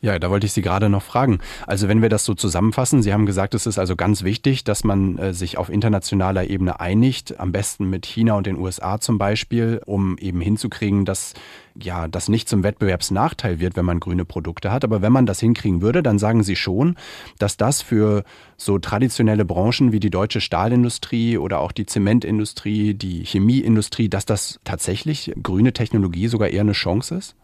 Ja, 0.00 0.20
da 0.20 0.30
wollte 0.30 0.46
ich 0.46 0.52
Sie 0.52 0.62
gerade 0.62 0.88
noch 0.88 1.02
fragen. 1.02 1.40
Also 1.66 1.88
wenn 1.88 2.02
wir 2.02 2.08
das 2.08 2.24
so 2.24 2.34
zusammenfassen, 2.34 3.02
Sie 3.02 3.12
haben 3.12 3.26
gesagt, 3.26 3.54
es 3.54 3.66
ist 3.66 3.80
also 3.80 3.96
ganz 3.96 4.22
wichtig, 4.22 4.62
dass 4.62 4.84
man 4.84 5.18
äh, 5.18 5.34
sich 5.34 5.58
auf 5.58 5.70
internationaler 5.70 6.48
Ebene 6.48 6.78
einigt, 6.78 7.40
am 7.40 7.50
besten 7.50 7.90
mit 7.90 8.06
China 8.06 8.34
und 8.34 8.46
den 8.46 8.58
USA 8.58 9.00
zum 9.00 9.18
Beispiel, 9.18 9.82
um 9.86 10.16
eben 10.18 10.40
hinzukriegen, 10.40 11.04
dass 11.04 11.34
ja, 11.74 12.06
das 12.06 12.28
nicht 12.28 12.48
zum 12.48 12.62
Wettbewerbsnachteil 12.62 13.58
wird, 13.58 13.76
wenn 13.76 13.84
man 13.84 13.98
grüne 13.98 14.24
Produkte 14.24 14.70
hat. 14.70 14.84
Aber 14.84 15.02
wenn 15.02 15.12
man 15.12 15.26
das 15.26 15.40
hinkriegen 15.40 15.82
würde, 15.82 16.04
dann 16.04 16.20
sagen 16.20 16.44
Sie 16.44 16.56
schon, 16.56 16.94
dass 17.40 17.56
das 17.56 17.82
für 17.82 18.22
so 18.56 18.78
traditionelle 18.78 19.44
Branchen 19.44 19.90
wie 19.90 20.00
die 20.00 20.10
deutsche 20.10 20.40
Stahlindustrie 20.40 21.38
oder 21.38 21.58
auch 21.58 21.72
die 21.72 21.86
Zementindustrie, 21.86 22.94
die 22.94 23.24
Chemieindustrie, 23.24 24.08
dass 24.08 24.26
das 24.26 24.60
tatsächlich 24.62 25.32
grüne 25.42 25.72
Technologie 25.72 26.28
sogar 26.28 26.50
eher 26.50 26.60
eine 26.60 26.72
Chance 26.72 27.16
ist? 27.16 27.34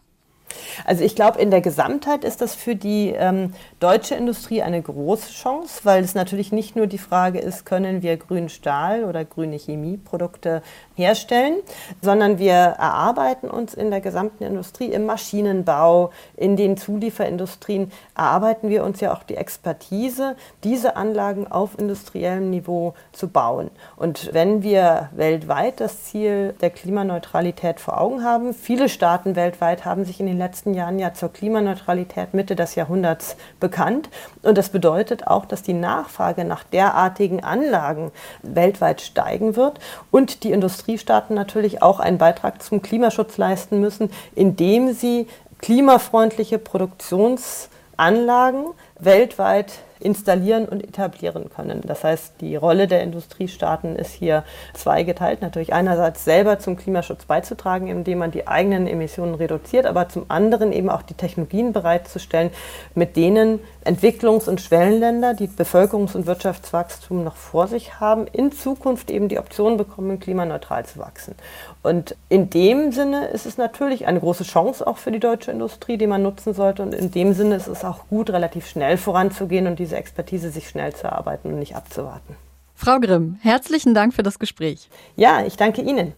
Also 0.85 1.03
ich 1.03 1.15
glaube, 1.15 1.39
in 1.39 1.51
der 1.51 1.61
Gesamtheit 1.61 2.23
ist 2.23 2.41
das 2.41 2.55
für 2.55 2.75
die 2.75 3.09
ähm, 3.09 3.53
deutsche 3.79 4.15
Industrie 4.15 4.61
eine 4.61 4.81
große 4.81 5.31
Chance, 5.31 5.81
weil 5.83 6.03
es 6.03 6.15
natürlich 6.15 6.51
nicht 6.51 6.75
nur 6.75 6.87
die 6.87 6.97
Frage 6.97 7.39
ist, 7.39 7.65
können 7.65 8.01
wir 8.01 8.17
grünen 8.17 8.49
Stahl 8.49 9.03
oder 9.03 9.25
grüne 9.25 9.57
Chemieprodukte 9.57 10.61
herstellen, 10.95 11.55
sondern 12.01 12.39
wir 12.39 12.53
erarbeiten 12.53 13.49
uns 13.49 13.73
in 13.73 13.91
der 13.91 14.01
gesamten 14.01 14.43
Industrie, 14.43 14.91
im 14.91 15.05
Maschinenbau, 15.05 16.11
in 16.35 16.55
den 16.55 16.77
Zulieferindustrien, 16.77 17.91
erarbeiten 18.15 18.69
wir 18.69 18.83
uns 18.83 19.01
ja 19.01 19.13
auch 19.13 19.23
die 19.23 19.35
Expertise, 19.35 20.35
diese 20.63 20.95
Anlagen 20.95 21.51
auf 21.51 21.77
industriellem 21.77 22.49
Niveau 22.49 22.93
zu 23.11 23.27
bauen. 23.27 23.69
Und 23.97 24.33
wenn 24.33 24.63
wir 24.63 25.09
weltweit 25.13 25.79
das 25.79 26.05
Ziel 26.05 26.55
der 26.61 26.69
Klimaneutralität 26.69 27.79
vor 27.79 27.99
Augen 27.99 28.23
haben, 28.23 28.53
viele 28.53 28.89
Staaten 28.89 29.35
weltweit 29.35 29.85
haben 29.85 30.05
sich 30.05 30.19
in 30.19 30.25
den 30.25 30.37
letzten 30.37 30.73
Jahren 30.73 30.99
ja 30.99 31.13
zur 31.13 31.31
Klimaneutralität 31.31 32.33
Mitte 32.33 32.55
des 32.55 32.75
Jahrhunderts 32.75 33.35
bekannt. 33.59 34.09
Und 34.43 34.57
das 34.57 34.69
bedeutet 34.69 35.27
auch, 35.27 35.45
dass 35.45 35.61
die 35.61 35.73
Nachfrage 35.73 36.45
nach 36.45 36.63
derartigen 36.63 37.43
Anlagen 37.43 38.11
weltweit 38.41 39.01
steigen 39.01 39.55
wird 39.55 39.79
und 40.11 40.43
die 40.43 40.51
Industriestaaten 40.85 41.35
natürlich 41.35 41.81
auch 41.81 41.99
einen 41.99 42.19
Beitrag 42.19 42.61
zum 42.61 42.83
Klimaschutz 42.83 43.37
leisten 43.37 43.79
müssen, 43.79 44.11
indem 44.35 44.93
sie 44.93 45.27
klimafreundliche 45.59 46.59
Produktionsanlagen 46.59 48.65
weltweit 48.99 49.71
installieren 50.05 50.65
und 50.65 50.83
etablieren 50.83 51.49
können. 51.49 51.81
Das 51.83 52.03
heißt, 52.03 52.35
die 52.39 52.55
Rolle 52.55 52.87
der 52.87 53.01
Industriestaaten 53.01 53.95
ist 53.95 54.11
hier 54.11 54.43
zweigeteilt. 54.73 55.41
Natürlich 55.41 55.73
einerseits 55.73 56.23
selber 56.23 56.59
zum 56.59 56.77
Klimaschutz 56.77 57.25
beizutragen, 57.25 57.87
indem 57.87 58.19
man 58.19 58.31
die 58.31 58.47
eigenen 58.47 58.87
Emissionen 58.87 59.35
reduziert, 59.35 59.85
aber 59.87 60.07
zum 60.07 60.25
anderen 60.29 60.71
eben 60.71 60.89
auch 60.89 61.01
die 61.01 61.15
Technologien 61.15 61.73
bereitzustellen, 61.73 62.51
mit 62.93 63.15
denen 63.15 63.59
Entwicklungs- 63.83 64.47
und 64.47 64.61
Schwellenländer, 64.61 65.33
die 65.33 65.47
Bevölkerungs- 65.47 66.15
und 66.15 66.27
Wirtschaftswachstum 66.27 67.23
noch 67.23 67.35
vor 67.35 67.67
sich 67.67 67.99
haben, 67.99 68.27
in 68.27 68.51
Zukunft 68.51 69.09
eben 69.09 69.27
die 69.27 69.39
Option 69.39 69.77
bekommen, 69.77 70.19
klimaneutral 70.19 70.85
zu 70.85 70.99
wachsen. 70.99 71.35
Und 71.85 72.15
in 72.29 72.49
dem 72.49 72.91
Sinne 72.91 73.27
ist 73.27 73.45
es 73.45 73.57
natürlich 73.59 74.07
eine 74.07 74.19
große 74.19 74.43
Chance 74.43 74.87
auch 74.87 74.97
für 74.97 75.11
die 75.11 75.19
deutsche 75.19 75.51
Industrie, 75.51 75.97
die 75.97 76.07
man 76.07 76.23
nutzen 76.23 76.55
sollte. 76.55 76.81
Und 76.81 76.95
in 76.95 77.11
dem 77.11 77.33
Sinne 77.33 77.55
ist 77.55 77.67
es 77.67 77.85
auch 77.85 78.07
gut, 78.09 78.31
relativ 78.31 78.65
schnell 78.67 78.97
voranzugehen 78.97 79.67
und 79.67 79.77
diese 79.77 79.95
Expertise 79.95 80.49
sich 80.49 80.67
schnell 80.67 80.95
zu 80.95 81.03
erarbeiten 81.03 81.53
und 81.53 81.59
nicht 81.59 81.75
abzuwarten. 81.75 82.35
Frau 82.73 82.99
Grimm, 82.99 83.37
herzlichen 83.41 83.93
Dank 83.93 84.15
für 84.15 84.23
das 84.23 84.39
Gespräch. 84.39 84.89
Ja, 85.15 85.45
ich 85.45 85.57
danke 85.57 85.81
Ihnen. 85.83 86.13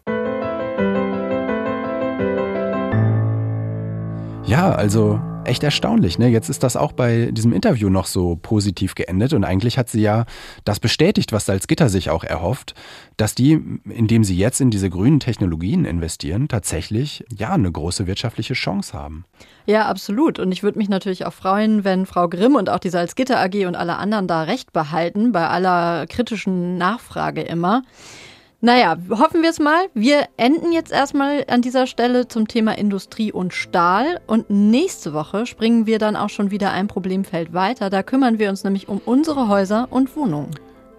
Ja, 4.45 4.71
also 4.71 5.19
echt 5.47 5.63
erstaunlich. 5.63 6.19
Ne? 6.19 6.27
Jetzt 6.29 6.49
ist 6.49 6.63
das 6.63 6.75
auch 6.75 6.91
bei 6.91 7.31
diesem 7.31 7.53
Interview 7.53 7.89
noch 7.89 8.05
so 8.05 8.35
positiv 8.35 8.95
geendet 8.95 9.33
und 9.33 9.43
eigentlich 9.43 9.77
hat 9.77 9.89
sie 9.89 10.01
ja 10.01 10.25
das 10.65 10.79
bestätigt, 10.79 11.31
was 11.31 11.45
Salzgitter 11.45 11.89
sich 11.89 12.09
auch 12.09 12.23
erhofft, 12.23 12.75
dass 13.17 13.35
die, 13.35 13.59
indem 13.85 14.23
sie 14.23 14.37
jetzt 14.37 14.61
in 14.61 14.69
diese 14.69 14.89
grünen 14.89 15.19
Technologien 15.19 15.85
investieren, 15.85 16.47
tatsächlich 16.47 17.25
ja 17.35 17.53
eine 17.53 17.71
große 17.71 18.07
wirtschaftliche 18.07 18.53
Chance 18.53 18.93
haben. 18.93 19.25
Ja, 19.65 19.87
absolut. 19.87 20.39
Und 20.39 20.51
ich 20.51 20.63
würde 20.63 20.77
mich 20.77 20.89
natürlich 20.89 21.25
auch 21.25 21.33
freuen, 21.33 21.83
wenn 21.83 22.05
Frau 22.05 22.29
Grimm 22.29 22.55
und 22.55 22.69
auch 22.69 22.79
die 22.79 22.89
Salzgitter 22.89 23.39
AG 23.39 23.65
und 23.65 23.75
alle 23.75 23.97
anderen 23.97 24.27
da 24.27 24.43
recht 24.43 24.71
behalten, 24.73 25.31
bei 25.31 25.47
aller 25.47 26.07
kritischen 26.07 26.77
Nachfrage 26.77 27.41
immer. 27.41 27.83
Naja, 28.59 28.97
hoffen 29.11 29.43
wir 29.43 29.51
es 29.51 29.59
mal. 29.59 29.85
Wir 29.93 30.25
enden 30.35 30.71
jetzt 30.71 30.91
erstmal 30.91 31.45
an 31.47 31.61
dieser 31.61 31.85
Stelle 31.85 32.27
zum 32.27 32.47
Thema 32.47 32.75
Industrie 32.75 33.31
und 33.31 33.53
Stahl. 33.53 34.19
Und 34.25 34.49
nächste 34.49 35.13
Woche 35.13 35.45
springen 35.45 35.85
wir 35.85 35.99
dann 35.99 36.15
auch 36.15 36.29
schon 36.29 36.49
wieder 36.49 36.71
ein 36.71 36.87
Problemfeld 36.87 37.53
weiter. 37.53 37.91
Da 37.91 38.01
kümmern 38.01 38.39
wir 38.39 38.49
uns 38.49 38.63
nämlich 38.63 38.89
um 38.89 38.99
unsere 39.05 39.47
Häuser 39.47 39.87
und 39.91 40.15
Wohnungen. 40.15 40.49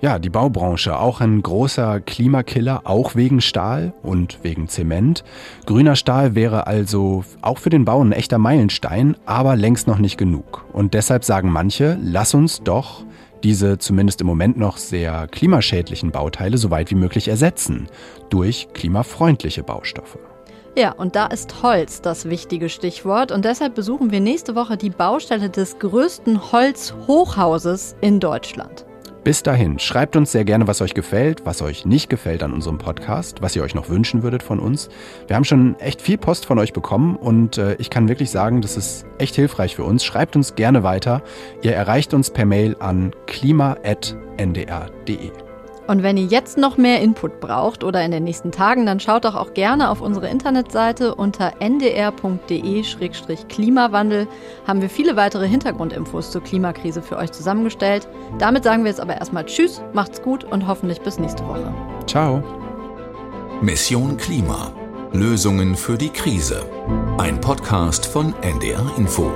Ja, 0.01 0.21
die 0.21 0.31
Baubranche, 0.31 0.97
auch 0.97 1.21
ein 1.21 1.42
großer 1.42 1.99
Klimakiller, 1.99 2.83
auch 2.85 3.16
wegen 3.16 3.40
Stahl 3.40 3.92
und 4.05 4.38
wegen 4.44 4.68
Zement. 4.68 5.25
Grüner 5.66 5.97
Stahl 5.97 6.37
wäre 6.37 6.68
also 6.68 7.25
auch 7.42 7.59
für 7.59 7.71
den 7.71 7.85
Bau 7.85 8.01
ein 8.01 8.12
echter 8.12 8.38
Meilenstein, 8.38 9.16
aber 9.27 9.57
längst 9.57 9.88
noch 9.88 9.99
nicht 9.99 10.16
genug. 10.16 10.64
Und 10.73 10.94
deshalb 10.94 11.25
sagen 11.25 11.51
manche, 11.51 11.99
lass 12.01 12.35
uns 12.35 12.62
doch 12.62 13.03
diese 13.42 13.79
zumindest 13.79 14.20
im 14.20 14.27
Moment 14.27 14.57
noch 14.57 14.77
sehr 14.77 15.27
klimaschädlichen 15.29 16.11
Bauteile 16.11 16.59
so 16.59 16.70
weit 16.70 16.90
wie 16.90 16.96
möglich 16.96 17.29
ersetzen 17.29 17.88
durch 18.31 18.68
klimafreundliche 18.74 19.62
Baustoffe. 19.62 20.18
Ja, 20.77 20.92
und 20.92 21.16
da 21.16 21.27
ist 21.27 21.62
Holz 21.62 22.03
das 22.03 22.29
wichtige 22.29 22.68
Stichwort. 22.68 23.33
Und 23.33 23.44
deshalb 23.44 23.74
besuchen 23.74 24.12
wir 24.12 24.20
nächste 24.20 24.55
Woche 24.55 24.77
die 24.77 24.90
Baustelle 24.90 25.51
des 25.51 25.79
größten 25.79 26.53
Holzhochhauses 26.53 27.96
in 28.01 28.20
Deutschland. 28.20 28.85
Bis 29.28 29.42
dahin, 29.42 29.78
schreibt 29.78 30.16
uns 30.16 30.32
sehr 30.32 30.46
gerne, 30.46 30.66
was 30.68 30.80
euch 30.80 30.94
gefällt, 30.94 31.44
was 31.44 31.60
euch 31.60 31.84
nicht 31.84 32.08
gefällt 32.08 32.42
an 32.42 32.54
unserem 32.54 32.78
Podcast, 32.78 33.42
was 33.42 33.54
ihr 33.54 33.62
euch 33.62 33.74
noch 33.74 33.90
wünschen 33.90 34.22
würdet 34.22 34.42
von 34.42 34.58
uns. 34.58 34.88
Wir 35.26 35.36
haben 35.36 35.44
schon 35.44 35.78
echt 35.80 36.00
viel 36.00 36.16
Post 36.16 36.46
von 36.46 36.58
euch 36.58 36.72
bekommen 36.72 37.14
und 37.14 37.58
äh, 37.58 37.74
ich 37.74 37.90
kann 37.90 38.08
wirklich 38.08 38.30
sagen, 38.30 38.62
das 38.62 38.78
ist 38.78 39.04
echt 39.18 39.34
hilfreich 39.34 39.76
für 39.76 39.84
uns. 39.84 40.02
Schreibt 40.02 40.34
uns 40.34 40.54
gerne 40.54 40.82
weiter. 40.82 41.20
Ihr 41.60 41.74
erreicht 41.74 42.14
uns 42.14 42.30
per 42.30 42.46
Mail 42.46 42.74
an 42.78 43.14
klima.ndr.de. 43.26 43.98
Und 45.88 46.03
wenn 46.03 46.18
ihr 46.18 46.27
jetzt 46.27 46.59
noch 46.59 46.77
mehr 46.77 47.01
Input 47.01 47.40
braucht 47.40 47.83
oder 47.83 48.05
in 48.05 48.11
den 48.11 48.24
nächsten 48.24 48.53
Tagen, 48.53 48.85
dann 48.85 49.01
schaut 49.01 49.24
doch 49.24 49.35
auch 49.35 49.55
gerne 49.55 49.88
auf 49.90 50.03
unsere 50.03 50.29
Internetseite 50.29 51.14
unter 51.14 51.55
ndr.de-klimawandel. 51.61 54.29
Haben 54.66 54.83
wir 54.83 54.90
viele 54.90 55.16
weitere 55.16 55.48
Hintergrundinfos 55.48 56.31
zur 56.31 56.42
Klimakrise 56.42 57.01
für 57.01 57.16
euch 57.16 57.33
zusammengestellt. 57.33 58.07
Damit 58.38 58.64
sagen 58.64 58.85
wir 58.85 58.90
jetzt 58.90 59.01
aber 59.01 59.16
erstmal 59.16 59.46
Tschüss, 59.46 59.81
macht's 59.94 60.20
gut 60.20 60.44
und 60.44 60.68
hoffentlich 60.68 61.01
bis 61.01 61.18
nächste 61.18 61.48
Woche. 61.48 61.72
Ciao. 62.07 62.42
Mission 63.62 64.18
Klima. 64.18 64.74
Lösungen 65.12 65.74
für 65.74 65.96
die 65.96 66.11
Krise. 66.11 66.66
Ein 67.16 67.40
Podcast 67.40 68.05
von 68.05 68.35
NDR 68.42 68.92
Info. 68.98 69.33